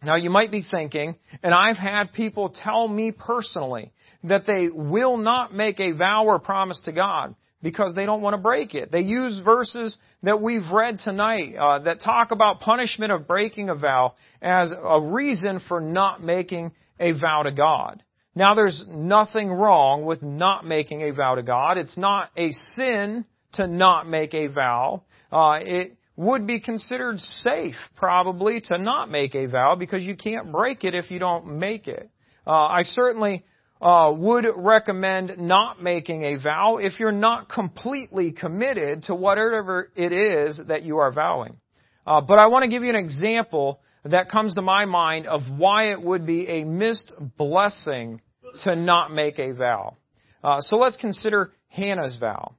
Now 0.03 0.17
you 0.17 0.29
might 0.29 0.51
be 0.51 0.63
thinking, 0.69 1.15
and 1.41 1.51
I've 1.51 1.75
had 1.75 2.13
people 2.13 2.49
tell 2.49 2.87
me 2.87 3.11
personally 3.11 3.91
that 4.23 4.45
they 4.45 4.69
will 4.71 5.17
not 5.17 5.51
make 5.51 5.79
a 5.79 5.93
vow 5.93 6.25
or 6.25 6.37
promise 6.37 6.79
to 6.85 6.91
God 6.91 7.33
because 7.63 7.95
they 7.95 8.05
don't 8.05 8.21
want 8.21 8.35
to 8.35 8.41
break 8.41 8.75
it. 8.75 8.91
They 8.91 9.01
use 9.01 9.41
verses 9.43 9.97
that 10.21 10.39
we've 10.39 10.69
read 10.71 10.99
tonight 11.03 11.55
uh, 11.59 11.79
that 11.79 12.01
talk 12.01 12.29
about 12.29 12.59
punishment 12.59 13.11
of 13.11 13.27
breaking 13.27 13.69
a 13.69 13.75
vow 13.75 14.13
as 14.43 14.71
a 14.71 15.01
reason 15.01 15.59
for 15.67 15.81
not 15.81 16.23
making 16.23 16.71
a 16.99 17.13
vow 17.13 17.41
to 17.43 17.51
God. 17.51 18.03
Now 18.35 18.53
there's 18.53 18.85
nothing 18.87 19.49
wrong 19.49 20.05
with 20.05 20.21
not 20.21 20.67
making 20.67 21.01
a 21.01 21.13
vow 21.13 21.33
to 21.33 21.41
God. 21.41 21.79
It's 21.79 21.97
not 21.97 22.29
a 22.37 22.51
sin 22.51 23.25
to 23.53 23.67
not 23.67 24.07
make 24.07 24.33
a 24.33 24.47
vow. 24.47 25.03
Uh, 25.31 25.59
it 25.61 25.97
would 26.15 26.45
be 26.45 26.59
considered 26.59 27.19
safe, 27.19 27.75
probably, 27.95 28.61
to 28.61 28.77
not 28.77 29.09
make 29.09 29.35
a 29.35 29.45
vow 29.47 29.75
because 29.75 30.03
you 30.03 30.15
can't 30.15 30.51
break 30.51 30.83
it 30.83 30.93
if 30.93 31.09
you 31.09 31.19
don't 31.19 31.57
make 31.59 31.87
it. 31.87 32.09
Uh, 32.45 32.51
I 32.51 32.83
certainly 32.83 33.45
uh, 33.81 34.11
would 34.15 34.45
recommend 34.55 35.37
not 35.37 35.81
making 35.81 36.23
a 36.23 36.37
vow 36.37 36.77
if 36.77 36.99
you're 36.99 37.11
not 37.11 37.49
completely 37.49 38.33
committed 38.33 39.03
to 39.03 39.15
whatever 39.15 39.91
it 39.95 40.11
is 40.11 40.59
that 40.67 40.83
you 40.83 40.97
are 40.97 41.11
vowing. 41.11 41.57
Uh, 42.05 42.21
but 42.21 42.39
I 42.39 42.47
want 42.47 42.63
to 42.63 42.69
give 42.69 42.83
you 42.83 42.89
an 42.89 42.95
example 42.95 43.79
that 44.03 44.29
comes 44.29 44.55
to 44.55 44.61
my 44.61 44.85
mind 44.85 45.27
of 45.27 45.41
why 45.57 45.91
it 45.91 46.01
would 46.01 46.25
be 46.25 46.47
a 46.47 46.63
missed 46.63 47.13
blessing 47.37 48.21
to 48.63 48.75
not 48.75 49.11
make 49.11 49.39
a 49.39 49.53
vow. 49.53 49.95
Uh, 50.43 50.59
so 50.61 50.77
let's 50.77 50.97
consider 50.97 51.53
Hannah's 51.67 52.17
vow. 52.17 52.55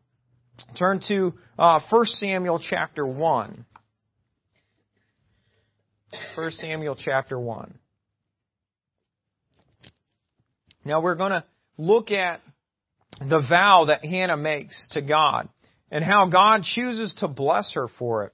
Turn 0.79 1.01
to 1.09 1.35
uh, 1.59 1.81
1 1.89 2.07
Samuel 2.07 2.61
chapter 2.69 3.07
1. 3.07 3.67
1 6.35 6.51
Samuel 6.53 6.97
chapter 6.97 7.39
1. 7.39 7.75
Now 10.85 11.03
we're 11.03 11.15
going 11.15 11.33
to 11.33 11.45
look 11.77 12.11
at 12.11 12.41
the 13.21 13.45
vow 13.49 13.87
that 13.89 14.05
Hannah 14.05 14.37
makes 14.37 14.89
to 14.93 15.03
God 15.03 15.49
and 15.91 16.03
how 16.05 16.29
God 16.29 16.63
chooses 16.63 17.15
to 17.19 17.29
bless 17.29 17.73
her 17.75 17.89
for 17.99 18.25
it. 18.25 18.33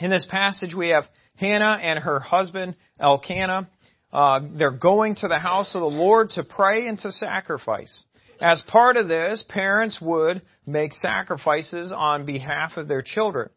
In 0.00 0.10
this 0.10 0.26
passage 0.30 0.74
we 0.74 0.90
have 0.90 1.04
Hannah 1.36 1.78
and 1.82 1.98
her 1.98 2.20
husband 2.20 2.76
Elkanah. 3.00 3.68
Uh, 4.12 4.40
they're 4.56 4.70
going 4.70 5.14
to 5.16 5.28
the 5.28 5.38
house 5.38 5.74
of 5.74 5.80
the 5.80 5.86
Lord 5.86 6.30
to 6.30 6.44
pray 6.44 6.86
and 6.86 6.98
to 6.98 7.10
sacrifice. 7.10 8.04
As 8.42 8.60
part 8.66 8.96
of 8.96 9.06
this, 9.06 9.44
parents 9.48 10.00
would 10.02 10.42
make 10.66 10.92
sacrifices 10.94 11.92
on 11.96 12.26
behalf 12.26 12.72
of 12.76 12.88
their 12.88 13.00
children. 13.00 13.50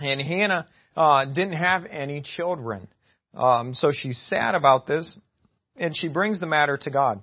And 0.00 0.20
Hannah 0.20 0.66
uh, 0.96 1.24
didn't 1.26 1.52
have 1.52 1.84
any 1.88 2.22
children. 2.22 2.88
Um, 3.32 3.74
so 3.74 3.92
she's 3.92 4.20
sad 4.28 4.56
about 4.56 4.88
this, 4.88 5.16
and 5.76 5.96
she 5.96 6.08
brings 6.08 6.40
the 6.40 6.46
matter 6.46 6.76
to 6.76 6.90
God. 6.90 7.22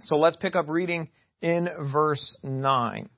So 0.00 0.16
let's 0.16 0.34
pick 0.34 0.56
up 0.56 0.68
reading 0.68 1.10
in 1.42 1.68
verse 1.92 2.36
9. 2.42 3.08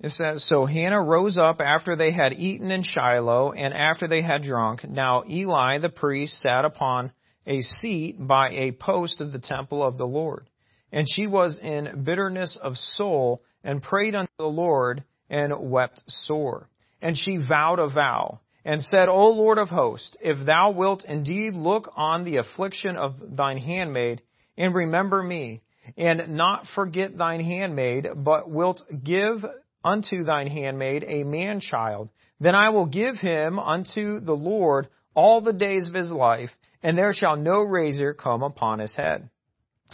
It 0.00 0.10
says, 0.12 0.48
So 0.48 0.64
Hannah 0.64 1.02
rose 1.02 1.36
up 1.36 1.60
after 1.60 1.96
they 1.96 2.12
had 2.12 2.32
eaten 2.32 2.70
in 2.70 2.82
Shiloh, 2.82 3.52
and 3.52 3.74
after 3.74 4.08
they 4.08 4.22
had 4.22 4.42
drunk. 4.42 4.88
Now 4.88 5.24
Eli 5.28 5.80
the 5.80 5.90
priest 5.90 6.40
sat 6.40 6.64
upon 6.64 7.12
a 7.46 7.60
seat 7.60 8.16
by 8.18 8.48
a 8.52 8.72
post 8.72 9.20
of 9.20 9.32
the 9.32 9.38
temple 9.38 9.82
of 9.82 9.98
the 9.98 10.06
Lord. 10.06 10.48
And 10.92 11.06
she 11.08 11.26
was 11.26 11.58
in 11.58 12.02
bitterness 12.04 12.58
of 12.62 12.76
soul, 12.76 13.42
and 13.62 13.82
prayed 13.82 14.14
unto 14.14 14.32
the 14.38 14.46
Lord, 14.46 15.04
and 15.28 15.70
wept 15.70 16.02
sore. 16.06 16.68
And 17.02 17.16
she 17.16 17.36
vowed 17.36 17.78
a 17.78 17.88
vow, 17.88 18.40
and 18.64 18.82
said, 18.82 19.08
O 19.08 19.28
Lord 19.30 19.58
of 19.58 19.68
hosts, 19.68 20.16
if 20.20 20.44
thou 20.44 20.70
wilt 20.70 21.04
indeed 21.04 21.54
look 21.54 21.92
on 21.96 22.24
the 22.24 22.36
affliction 22.36 22.96
of 22.96 23.14
thine 23.36 23.58
handmaid, 23.58 24.22
and 24.56 24.74
remember 24.74 25.22
me, 25.22 25.62
and 25.96 26.36
not 26.36 26.66
forget 26.74 27.16
thine 27.16 27.40
handmaid, 27.40 28.08
but 28.16 28.50
wilt 28.50 28.82
give 29.04 29.44
unto 29.84 30.24
thine 30.24 30.48
handmaid 30.48 31.04
a 31.06 31.22
man 31.24 31.60
child, 31.60 32.08
then 32.40 32.54
I 32.54 32.70
will 32.70 32.86
give 32.86 33.16
him 33.16 33.58
unto 33.58 34.20
the 34.20 34.34
Lord 34.34 34.88
all 35.14 35.40
the 35.40 35.52
days 35.52 35.88
of 35.88 35.94
his 35.94 36.10
life, 36.10 36.50
and 36.82 36.96
there 36.96 37.12
shall 37.12 37.36
no 37.36 37.62
razor 37.62 38.14
come 38.14 38.42
upon 38.42 38.78
his 38.78 38.94
head. 38.94 39.28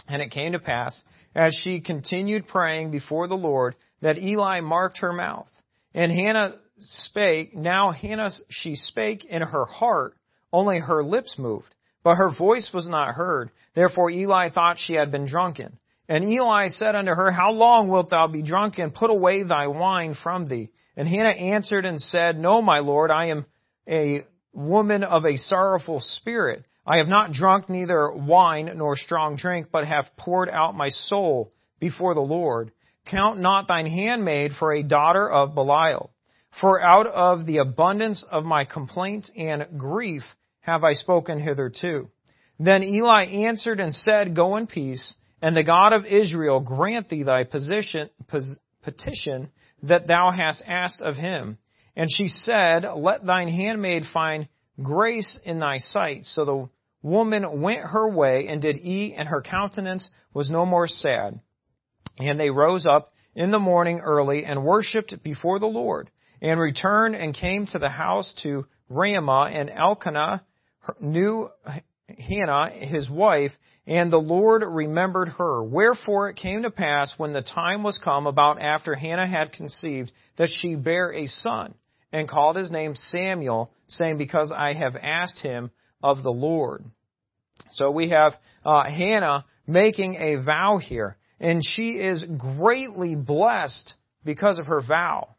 And 0.09 0.21
it 0.21 0.31
came 0.31 0.53
to 0.53 0.59
pass, 0.59 1.03
as 1.35 1.59
she 1.63 1.81
continued 1.81 2.49
praying 2.49 2.91
before 2.91 3.29
the 3.29 3.35
Lord, 3.35 3.75
that 4.03 4.19
Eli 4.19 4.61
marked 4.61 4.99
her 4.99 5.13
mouth. 5.13 5.49
And 5.95 6.11
Hannah 6.11 6.57
spake, 6.79 7.55
now 7.55 7.93
Hannah, 7.93 8.31
she 8.49 8.75
spake 8.75 9.25
in 9.25 9.43
her 9.43 9.65
heart, 9.65 10.15
only 10.53 10.79
her 10.79 11.03
lips 11.03 11.37
moved, 11.39 11.75
but 12.03 12.17
her 12.17 12.31
voice 12.31 12.71
was 12.73 12.89
not 12.89 13.15
heard. 13.15 13.51
Therefore 13.75 14.11
Eli 14.11 14.51
thought 14.51 14.79
she 14.79 14.95
had 14.95 15.11
been 15.11 15.27
drunken. 15.27 15.79
And 16.09 16.25
Eli 16.25 16.69
said 16.69 16.95
unto 16.95 17.13
her, 17.13 17.31
How 17.31 17.51
long 17.53 17.89
wilt 17.89 18.11
thou 18.11 18.27
be 18.27 18.43
drunken? 18.43 18.91
Put 18.91 19.11
away 19.11 19.43
thy 19.43 19.69
wine 19.69 20.15
from 20.23 20.49
thee. 20.49 20.71
And 20.97 21.09
Hannah 21.09 21.31
answered 21.31 21.85
and 21.85 22.01
said, 22.01 22.39
No, 22.39 22.61
my 22.61 22.81
Lord, 22.81 23.11
I 23.11 23.27
am 23.27 23.47
a 23.89 24.25
woman 24.53 25.03
of 25.03 25.25
a 25.25 25.37
sorrowful 25.37 26.01
spirit. 26.01 26.65
I 26.87 26.99
have 26.99 27.09
not 27.09 27.33
drunk 27.33 27.69
neither 27.69 28.13
wine 28.13 28.71
nor 28.77 28.97
strong 28.97 29.37
drink, 29.37 29.69
but 29.73 29.87
have 29.87 30.17
poured 30.19 30.51
out 30.51 30.75
my 30.75 30.91
soul 30.91 31.53
before 31.81 32.15
the 32.15 32.21
Lord. 32.21 32.73
Count 33.07 33.41
not 33.41 33.69
thine 33.69 33.87
handmaid 33.87 34.53
for 34.59 34.73
a 34.73 34.83
daughter 34.83 35.31
of 35.31 35.55
Belial. 35.55 36.11
For 36.61 36.81
out 36.81 37.07
of 37.07 37.47
the 37.47 37.59
abundance 37.59 38.25
of 38.31 38.45
my 38.45 38.65
complaint 38.65 39.31
and 39.37 39.67
grief 39.79 40.23
have 40.61 40.85
I 40.85 40.93
spoken 40.93 41.41
hitherto. 41.41 42.09
Then 42.59 42.83
Eli 42.83 43.25
answered 43.25 43.81
and 43.81 43.95
said, 43.95 44.37
Go 44.37 44.57
in 44.57 44.67
peace, 44.67 45.15
and 45.43 45.57
the 45.57 45.65
God 45.65 45.93
of 45.93 46.07
Israel 46.07 46.61
grant 46.61 47.09
thee 47.09 47.25
thy 47.25 47.45
position, 47.45 48.11
petition 48.83 49.51
that 49.83 50.07
thou 50.07 50.31
hast 50.31 50.63
asked 50.67 51.03
of 51.03 51.17
him. 51.17 51.59
And 51.97 52.09
she 52.11 52.29
said, 52.29 52.85
Let 52.97 53.27
thine 53.27 53.49
handmaid 53.49 54.05
find 54.13 54.49
grace 54.83 55.39
in 55.45 55.59
thy 55.59 55.79
sight. 55.79 56.25
So 56.25 56.45
the 56.45 56.69
woman 57.05 57.61
went 57.61 57.83
her 57.83 58.09
way 58.09 58.47
and 58.49 58.63
did 58.63 58.79
eat, 58.79 59.15
and 59.17 59.29
her 59.29 59.43
countenance 59.43 60.09
was 60.33 60.51
no 60.51 60.65
more 60.67 60.89
sad. 60.89 61.39
And 62.19 62.41
they 62.41 62.51
rose 62.51 62.87
up 62.87 63.13
in 63.35 63.51
the 63.51 63.59
morning 63.59 64.01
early 64.01 64.45
and 64.45 64.65
worshipped 64.65 65.23
before 65.23 65.59
the 65.59 65.67
Lord, 65.67 66.11
and 66.41 66.59
returned 66.59 67.15
and 67.15 67.35
came 67.35 67.67
to 67.67 67.79
the 67.79 67.91
house 67.91 68.35
to 68.43 68.67
Ramah, 68.89 69.51
and 69.53 69.71
Elkanah 69.71 70.43
knew 71.01 71.51
Hannah, 72.19 72.71
his 72.71 73.11
wife, 73.11 73.53
and 73.87 74.11
the 74.11 74.19
Lord 74.19 74.63
remembered 74.67 75.29
her. 75.29 75.63
Wherefore 75.63 76.31
it 76.31 76.37
came 76.37 76.63
to 76.63 76.71
pass 76.71 77.15
when 77.19 77.35
the 77.35 77.43
time 77.43 77.83
was 77.83 78.01
come 78.03 78.27
about 78.27 78.63
after 78.63 78.95
Hannah 78.95 79.27
had 79.27 79.53
conceived 79.53 80.11
that 80.39 80.49
she 80.49 80.75
bare 80.75 81.13
a 81.13 81.27
son, 81.27 81.75
and 82.13 82.29
called 82.29 82.57
his 82.57 82.71
name 82.71 82.95
Samuel, 82.95 83.71
saying, 83.89 84.17
Because 84.17 84.53
I 84.55 84.73
have 84.73 84.97
asked 84.97 85.41
him 85.41 85.71
of 86.05 86.23
the 86.23 86.31
Lord. 86.31 86.85
So 87.71 87.91
we 87.91 88.11
have 88.11 88.35
uh, 88.63 88.85
Hannah 88.85 89.47
making 89.67 90.17
a 90.17 90.37
vow 90.37 90.79
here, 90.79 91.17
and 91.41 91.63
she 91.65 91.93
is 91.93 92.23
greatly 92.39 93.17
blessed 93.17 93.95
because 94.23 94.59
of 94.59 94.67
her 94.67 94.83
vow. 94.87 95.31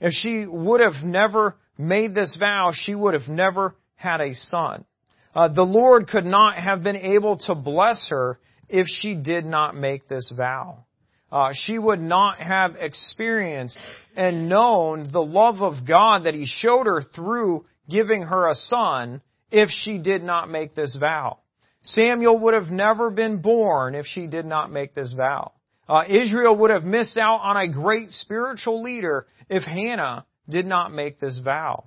If 0.00 0.14
she 0.14 0.46
would 0.46 0.80
have 0.80 1.04
never 1.04 1.56
made 1.76 2.14
this 2.14 2.34
vow, 2.40 2.72
she 2.72 2.94
would 2.94 3.12
have 3.12 3.28
never 3.28 3.76
had 3.96 4.22
a 4.22 4.34
son. 4.34 4.86
Uh, 5.34 5.48
the 5.48 5.62
Lord 5.62 6.08
could 6.08 6.24
not 6.24 6.56
have 6.56 6.82
been 6.82 6.96
able 6.96 7.36
to 7.46 7.54
bless 7.54 8.06
her 8.08 8.38
if 8.70 8.86
she 8.88 9.14
did 9.14 9.44
not 9.44 9.76
make 9.76 10.08
this 10.08 10.32
vow. 10.34 10.84
Uh, 11.30 11.50
she 11.52 11.78
would 11.78 12.00
not 12.00 12.38
have 12.38 12.76
experienced 12.76 13.78
and 14.16 14.48
known 14.48 15.10
the 15.12 15.20
love 15.20 15.60
of 15.60 15.86
God 15.86 16.24
that 16.24 16.34
He 16.34 16.46
showed 16.46 16.86
her 16.86 17.02
through 17.14 17.66
giving 17.90 18.22
her 18.22 18.48
a 18.48 18.54
son 18.54 19.20
if 19.54 19.68
she 19.70 19.98
did 19.98 20.24
not 20.24 20.50
make 20.50 20.74
this 20.74 20.96
vow. 20.98 21.38
Samuel 21.84 22.36
would 22.40 22.54
have 22.54 22.70
never 22.70 23.08
been 23.08 23.40
born 23.40 23.94
if 23.94 24.04
she 24.04 24.26
did 24.26 24.44
not 24.44 24.72
make 24.72 24.94
this 24.94 25.12
vow. 25.12 25.52
Uh, 25.88 26.02
Israel 26.08 26.56
would 26.56 26.70
have 26.70 26.82
missed 26.82 27.16
out 27.16 27.38
on 27.38 27.56
a 27.56 27.70
great 27.70 28.10
spiritual 28.10 28.82
leader 28.82 29.28
if 29.48 29.62
Hannah 29.62 30.26
did 30.48 30.66
not 30.66 30.92
make 30.92 31.20
this 31.20 31.38
vow. 31.38 31.84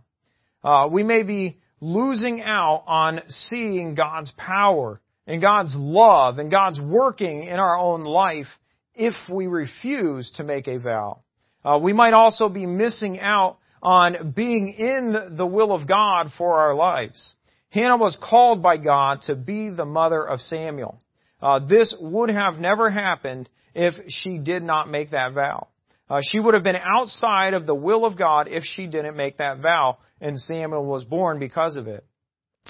Uh, 0.63 0.87
we 0.89 1.03
may 1.03 1.23
be 1.23 1.57
losing 1.81 2.41
out 2.41 2.83
on 2.87 3.19
seeing 3.27 3.95
God's 3.95 4.31
power 4.37 5.01
and 5.25 5.41
God's 5.41 5.75
love 5.75 6.37
and 6.39 6.49
God's 6.49 6.79
working 6.79 7.43
in 7.43 7.59
our 7.59 7.77
own 7.77 8.03
life 8.05 8.47
if 8.95 9.13
we 9.29 9.47
refuse 9.47 10.31
to 10.37 10.43
make 10.45 10.69
a 10.69 10.79
vow. 10.79 11.19
Uh, 11.65 11.79
we 11.81 11.91
might 11.91 12.13
also 12.13 12.47
be 12.47 12.65
missing 12.65 13.19
out 13.19 13.57
on 13.83 14.31
being 14.31 14.69
in 14.69 15.35
the 15.35 15.45
will 15.45 15.73
of 15.73 15.85
God 15.85 16.29
for 16.37 16.59
our 16.59 16.73
lives. 16.73 17.33
Hannah 17.69 17.97
was 17.97 18.17
called 18.21 18.63
by 18.63 18.77
God 18.77 19.21
to 19.23 19.35
be 19.35 19.69
the 19.69 19.85
mother 19.85 20.23
of 20.25 20.39
Samuel. 20.41 21.01
Uh, 21.41 21.59
this 21.59 21.93
would 21.99 22.29
have 22.29 22.55
never 22.55 22.89
happened 22.89 23.49
if 23.75 23.93
she 24.07 24.39
did 24.39 24.63
not 24.63 24.89
make 24.89 25.11
that 25.11 25.33
vow. 25.33 25.67
Uh, 26.09 26.21
she 26.23 26.39
would 26.39 26.53
have 26.53 26.63
been 26.63 26.77
outside 26.77 27.53
of 27.53 27.65
the 27.65 27.75
will 27.75 28.05
of 28.05 28.17
God 28.17 28.47
if 28.47 28.63
she 28.63 28.87
didn't 28.87 29.17
make 29.17 29.37
that 29.37 29.59
vow, 29.59 29.97
and 30.21 30.39
Samuel 30.39 30.85
was 30.85 31.03
born 31.03 31.37
because 31.37 31.75
of 31.75 31.87
it. 31.87 32.05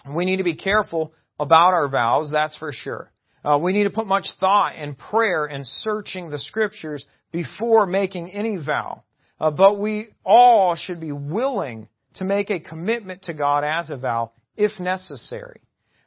We 0.09 0.25
need 0.25 0.37
to 0.37 0.43
be 0.43 0.55
careful 0.55 1.13
about 1.39 1.73
our 1.73 1.87
vows, 1.87 2.31
that's 2.31 2.57
for 2.57 2.71
sure. 2.73 3.11
Uh, 3.45 3.57
we 3.57 3.71
need 3.71 3.83
to 3.83 3.89
put 3.91 4.07
much 4.07 4.27
thought 4.39 4.73
and 4.75 4.97
prayer 4.97 5.45
and 5.45 5.65
searching 5.65 6.29
the 6.29 6.39
scriptures 6.39 7.05
before 7.31 7.85
making 7.85 8.31
any 8.31 8.57
vow. 8.57 9.03
Uh, 9.39 9.51
but 9.51 9.79
we 9.79 10.07
all 10.25 10.75
should 10.75 10.99
be 10.99 11.11
willing 11.11 11.87
to 12.15 12.25
make 12.25 12.49
a 12.49 12.59
commitment 12.59 13.23
to 13.23 13.33
God 13.33 13.63
as 13.63 13.91
a 13.91 13.97
vow 13.97 14.31
if 14.57 14.79
necessary. 14.79 15.61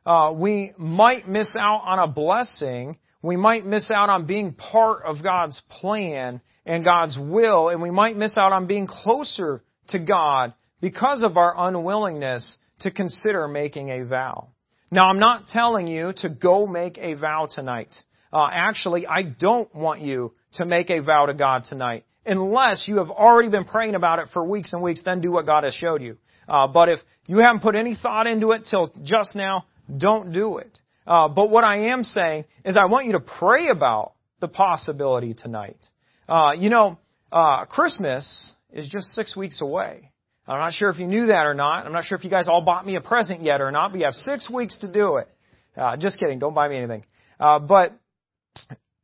Uh, 0.04 0.32
we 0.34 0.72
might 0.76 1.28
miss 1.28 1.54
out 1.58 1.82
on 1.84 1.98
a 1.98 2.06
blessing. 2.06 2.98
We 3.22 3.36
might 3.36 3.64
miss 3.64 3.90
out 3.90 4.08
on 4.08 4.26
being 4.26 4.54
part 4.54 5.04
of 5.04 5.22
God's 5.22 5.60
plan 5.80 6.40
and 6.66 6.84
God's 6.84 7.18
will, 7.18 7.68
and 7.68 7.82
we 7.82 7.90
might 7.90 8.16
miss 8.16 8.36
out 8.38 8.52
on 8.52 8.66
being 8.66 8.86
closer 8.86 9.62
to 9.88 9.98
God 9.98 10.54
because 10.80 11.22
of 11.22 11.36
our 11.36 11.54
unwillingness 11.56 12.56
to 12.80 12.90
consider 12.90 13.48
making 13.48 13.90
a 13.90 14.04
vow. 14.04 14.48
Now, 14.90 15.08
I'm 15.08 15.18
not 15.18 15.46
telling 15.46 15.86
you 15.86 16.12
to 16.18 16.28
go 16.28 16.66
make 16.66 16.98
a 16.98 17.14
vow 17.14 17.48
tonight. 17.50 17.94
Uh, 18.32 18.48
actually, 18.52 19.06
I 19.06 19.22
don't 19.22 19.72
want 19.74 20.00
you 20.00 20.32
to 20.54 20.64
make 20.64 20.90
a 20.90 21.00
vow 21.00 21.26
to 21.26 21.34
God 21.34 21.64
tonight. 21.68 22.04
Unless 22.26 22.84
you 22.86 22.98
have 22.98 23.10
already 23.10 23.48
been 23.48 23.64
praying 23.64 23.94
about 23.94 24.18
it 24.18 24.28
for 24.32 24.44
weeks 24.44 24.72
and 24.72 24.82
weeks, 24.82 25.02
then 25.04 25.20
do 25.20 25.32
what 25.32 25.46
God 25.46 25.64
has 25.64 25.74
showed 25.74 26.02
you. 26.02 26.16
Uh, 26.50 26.66
but 26.66 26.88
if 26.88 26.98
you 27.28 27.38
haven't 27.38 27.62
put 27.62 27.76
any 27.76 27.94
thought 27.94 28.26
into 28.26 28.50
it 28.50 28.66
till 28.68 28.92
just 29.04 29.36
now, 29.36 29.66
don't 29.96 30.32
do 30.32 30.58
it. 30.58 30.80
Uh, 31.06 31.28
but 31.28 31.48
what 31.48 31.62
I 31.62 31.90
am 31.92 32.02
saying 32.02 32.44
is 32.64 32.76
I 32.76 32.86
want 32.86 33.06
you 33.06 33.12
to 33.12 33.20
pray 33.20 33.68
about 33.68 34.14
the 34.40 34.48
possibility 34.48 35.32
tonight. 35.32 35.78
Uh, 36.28 36.52
you 36.58 36.68
know, 36.68 36.98
uh, 37.30 37.66
Christmas 37.66 38.52
is 38.72 38.88
just 38.88 39.06
six 39.08 39.36
weeks 39.36 39.60
away. 39.60 40.10
I'm 40.48 40.58
not 40.58 40.72
sure 40.72 40.90
if 40.90 40.98
you 40.98 41.06
knew 41.06 41.26
that 41.26 41.46
or 41.46 41.54
not. 41.54 41.86
I'm 41.86 41.92
not 41.92 42.04
sure 42.04 42.18
if 42.18 42.24
you 42.24 42.30
guys 42.30 42.48
all 42.48 42.62
bought 42.62 42.84
me 42.84 42.96
a 42.96 43.00
present 43.00 43.42
yet 43.42 43.60
or 43.60 43.70
not, 43.70 43.92
but 43.92 44.00
you 44.00 44.06
have 44.06 44.14
six 44.14 44.50
weeks 44.50 44.78
to 44.78 44.92
do 44.92 45.18
it. 45.18 45.28
Uh, 45.76 45.96
just 45.96 46.18
kidding. 46.18 46.40
Don't 46.40 46.54
buy 46.54 46.68
me 46.68 46.76
anything. 46.76 47.04
Uh, 47.38 47.60
but 47.60 47.92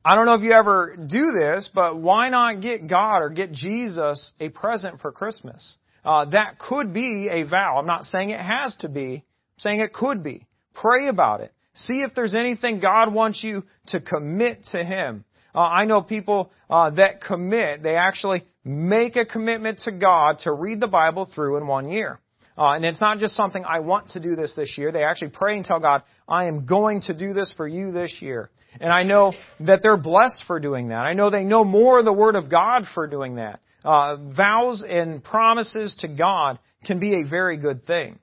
I 0.04 0.16
don't 0.16 0.26
know 0.26 0.34
if 0.34 0.42
you 0.42 0.52
ever 0.52 0.96
do 0.96 1.30
this, 1.38 1.70
but 1.72 1.96
why 1.96 2.28
not 2.28 2.60
get 2.60 2.88
God 2.88 3.18
or 3.18 3.30
get 3.30 3.52
Jesus 3.52 4.32
a 4.40 4.48
present 4.48 5.00
for 5.00 5.12
Christmas? 5.12 5.76
Uh, 6.06 6.24
that 6.26 6.60
could 6.60 6.94
be 6.94 7.28
a 7.30 7.42
vow. 7.42 7.78
I'm 7.78 7.86
not 7.86 8.04
saying 8.04 8.30
it 8.30 8.40
has 8.40 8.76
to 8.76 8.88
be. 8.88 9.16
I'm 9.16 9.58
saying 9.58 9.80
it 9.80 9.92
could 9.92 10.22
be. 10.22 10.46
Pray 10.72 11.08
about 11.08 11.40
it. 11.40 11.52
See 11.74 11.96
if 11.96 12.14
there's 12.14 12.36
anything 12.36 12.80
God 12.80 13.12
wants 13.12 13.42
you 13.42 13.64
to 13.88 14.00
commit 14.00 14.64
to 14.70 14.84
Him. 14.84 15.24
Uh, 15.52 15.60
I 15.60 15.84
know 15.84 16.02
people 16.02 16.52
uh, 16.70 16.90
that 16.90 17.20
commit. 17.20 17.82
They 17.82 17.96
actually 17.96 18.44
make 18.64 19.16
a 19.16 19.26
commitment 19.26 19.80
to 19.80 19.92
God 19.92 20.38
to 20.44 20.52
read 20.52 20.80
the 20.80 20.86
Bible 20.86 21.28
through 21.34 21.56
in 21.56 21.66
one 21.66 21.88
year. 21.88 22.20
Uh, 22.56 22.70
and 22.70 22.84
it's 22.84 23.00
not 23.00 23.18
just 23.18 23.34
something 23.34 23.64
I 23.64 23.80
want 23.80 24.10
to 24.10 24.20
do 24.20 24.36
this 24.36 24.54
this 24.54 24.78
year. 24.78 24.92
They 24.92 25.02
actually 25.02 25.30
pray 25.30 25.56
and 25.56 25.64
tell 25.64 25.80
God, 25.80 26.04
I 26.28 26.46
am 26.46 26.66
going 26.66 27.02
to 27.02 27.18
do 27.18 27.32
this 27.32 27.52
for 27.56 27.66
you 27.66 27.90
this 27.90 28.18
year. 28.20 28.50
And 28.80 28.92
I 28.92 29.02
know 29.02 29.32
that 29.60 29.80
they're 29.82 29.96
blessed 29.96 30.44
for 30.46 30.60
doing 30.60 30.88
that. 30.88 31.00
I 31.00 31.14
know 31.14 31.30
they 31.30 31.44
know 31.44 31.64
more 31.64 31.98
of 31.98 32.04
the 32.04 32.12
Word 32.12 32.36
of 32.36 32.50
God 32.50 32.84
for 32.94 33.06
doing 33.06 33.36
that. 33.36 33.60
Uh, 33.86 34.16
vows 34.36 34.82
and 34.82 35.22
promises 35.22 35.94
to 36.00 36.08
God 36.08 36.58
can 36.84 36.98
be 36.98 37.20
a 37.20 37.28
very 37.28 37.56
good 37.56 37.84
thing. 37.84 38.18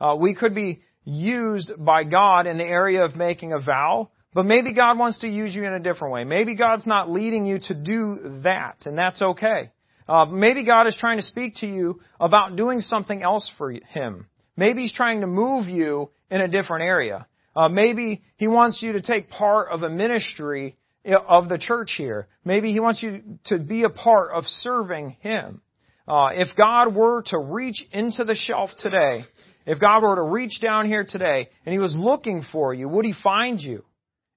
Uh, 0.00 0.16
we 0.18 0.34
could 0.34 0.54
be 0.54 0.80
used 1.04 1.72
by 1.78 2.04
God 2.04 2.46
in 2.46 2.56
the 2.56 2.64
area 2.64 3.04
of 3.04 3.14
making 3.14 3.52
a 3.52 3.60
vow, 3.60 4.08
but 4.32 4.46
maybe 4.46 4.72
God 4.72 4.98
wants 4.98 5.18
to 5.18 5.28
use 5.28 5.54
you 5.54 5.66
in 5.66 5.74
a 5.74 5.80
different 5.80 6.14
way. 6.14 6.24
Maybe 6.24 6.56
God's 6.56 6.86
not 6.86 7.10
leading 7.10 7.44
you 7.44 7.58
to 7.58 7.74
do 7.74 8.40
that, 8.44 8.86
and 8.86 8.96
that's 8.96 9.20
okay. 9.20 9.70
Uh, 10.08 10.24
maybe 10.24 10.64
God 10.64 10.86
is 10.86 10.96
trying 10.98 11.18
to 11.18 11.22
speak 11.22 11.56
to 11.56 11.66
you 11.66 12.00
about 12.18 12.56
doing 12.56 12.80
something 12.80 13.22
else 13.22 13.52
for 13.58 13.70
Him. 13.70 14.28
Maybe 14.56 14.80
He's 14.80 14.94
trying 14.94 15.20
to 15.20 15.26
move 15.26 15.66
you 15.68 16.08
in 16.30 16.40
a 16.40 16.48
different 16.48 16.84
area. 16.84 17.26
Uh, 17.54 17.68
maybe 17.68 18.22
He 18.38 18.48
wants 18.48 18.82
you 18.82 18.92
to 18.92 19.02
take 19.02 19.28
part 19.28 19.68
of 19.70 19.82
a 19.82 19.90
ministry 19.90 20.78
of 21.14 21.48
the 21.48 21.58
church 21.58 21.94
here. 21.96 22.26
Maybe 22.44 22.72
He 22.72 22.80
wants 22.80 23.02
you 23.02 23.38
to 23.46 23.58
be 23.58 23.84
a 23.84 23.90
part 23.90 24.32
of 24.32 24.44
serving 24.44 25.16
Him. 25.20 25.62
Uh, 26.06 26.30
if 26.32 26.56
God 26.56 26.94
were 26.94 27.22
to 27.26 27.38
reach 27.38 27.84
into 27.92 28.24
the 28.24 28.34
shelf 28.34 28.70
today, 28.78 29.24
if 29.66 29.78
God 29.78 30.02
were 30.02 30.16
to 30.16 30.22
reach 30.22 30.60
down 30.62 30.86
here 30.86 31.04
today 31.06 31.48
and 31.66 31.72
He 31.72 31.78
was 31.78 31.94
looking 31.94 32.42
for 32.50 32.72
you, 32.72 32.88
would 32.88 33.04
He 33.04 33.14
find 33.22 33.60
you? 33.60 33.84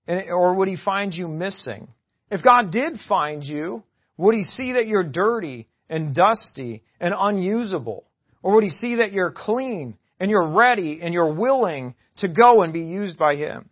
Or 0.08 0.56
would 0.56 0.68
He 0.68 0.78
find 0.84 1.14
you 1.14 1.28
missing? 1.28 1.88
If 2.30 2.44
God 2.44 2.72
did 2.72 2.94
find 3.08 3.44
you, 3.44 3.84
would 4.18 4.36
He 4.36 4.44
see 4.44 4.74
that 4.74 4.88
you're 4.88 5.04
dirty 5.04 5.68
and 5.90 6.14
dusty 6.14 6.84
and 7.00 7.14
unusable? 7.18 8.06
Or 8.44 8.56
would 8.56 8.64
He 8.64 8.70
see 8.70 8.96
that 8.96 9.14
you're 9.14 9.34
clean 9.36 9.98
and 10.20 10.30
you're 10.30 10.50
ready 10.50 11.00
and 11.02 11.14
you're 11.14 11.34
willing 11.34 11.96
to 12.18 12.28
go 12.28 12.64
and 12.64 12.74
be 12.74 12.82
used 12.82 13.18
by 13.18 13.36
Him? 13.36 13.70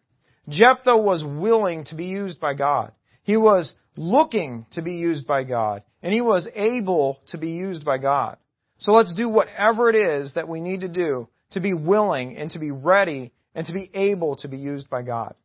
Jephthah 0.50 0.98
was 0.98 1.24
willing 1.24 1.86
to 1.86 1.96
be 1.96 2.06
used 2.06 2.40
by 2.40 2.54
God. 2.54 2.92
He 3.24 3.38
was 3.38 3.74
looking 3.96 4.66
to 4.72 4.82
be 4.82 4.94
used 4.94 5.28
by 5.28 5.44
God. 5.44 5.84
And 6.02 6.14
he 6.14 6.22
was 6.22 6.48
able 6.56 7.20
to 7.28 7.38
be 7.38 7.52
used 7.52 7.86
by 7.86 7.98
God. 7.98 8.38
So 8.80 8.94
let's 8.94 9.14
do 9.16 9.28
whatever 9.30 9.90
it 9.90 9.96
is 9.96 10.34
that 10.36 10.48
we 10.48 10.62
need 10.62 10.82
to 10.82 10.90
do 10.90 11.28
to 11.52 11.60
be 11.60 11.74
willing 11.74 12.38
and 12.38 12.50
to 12.52 12.60
be 12.60 12.72
ready 12.72 13.32
and 13.54 13.68
to 13.68 13.74
be 13.74 13.90
able 13.94 14.38
to 14.38 14.48
be 14.48 14.58
used 14.58 14.90
by 14.90 15.02
God. 15.02 15.36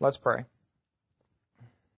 Let's 0.00 0.18
pray. 0.18 0.44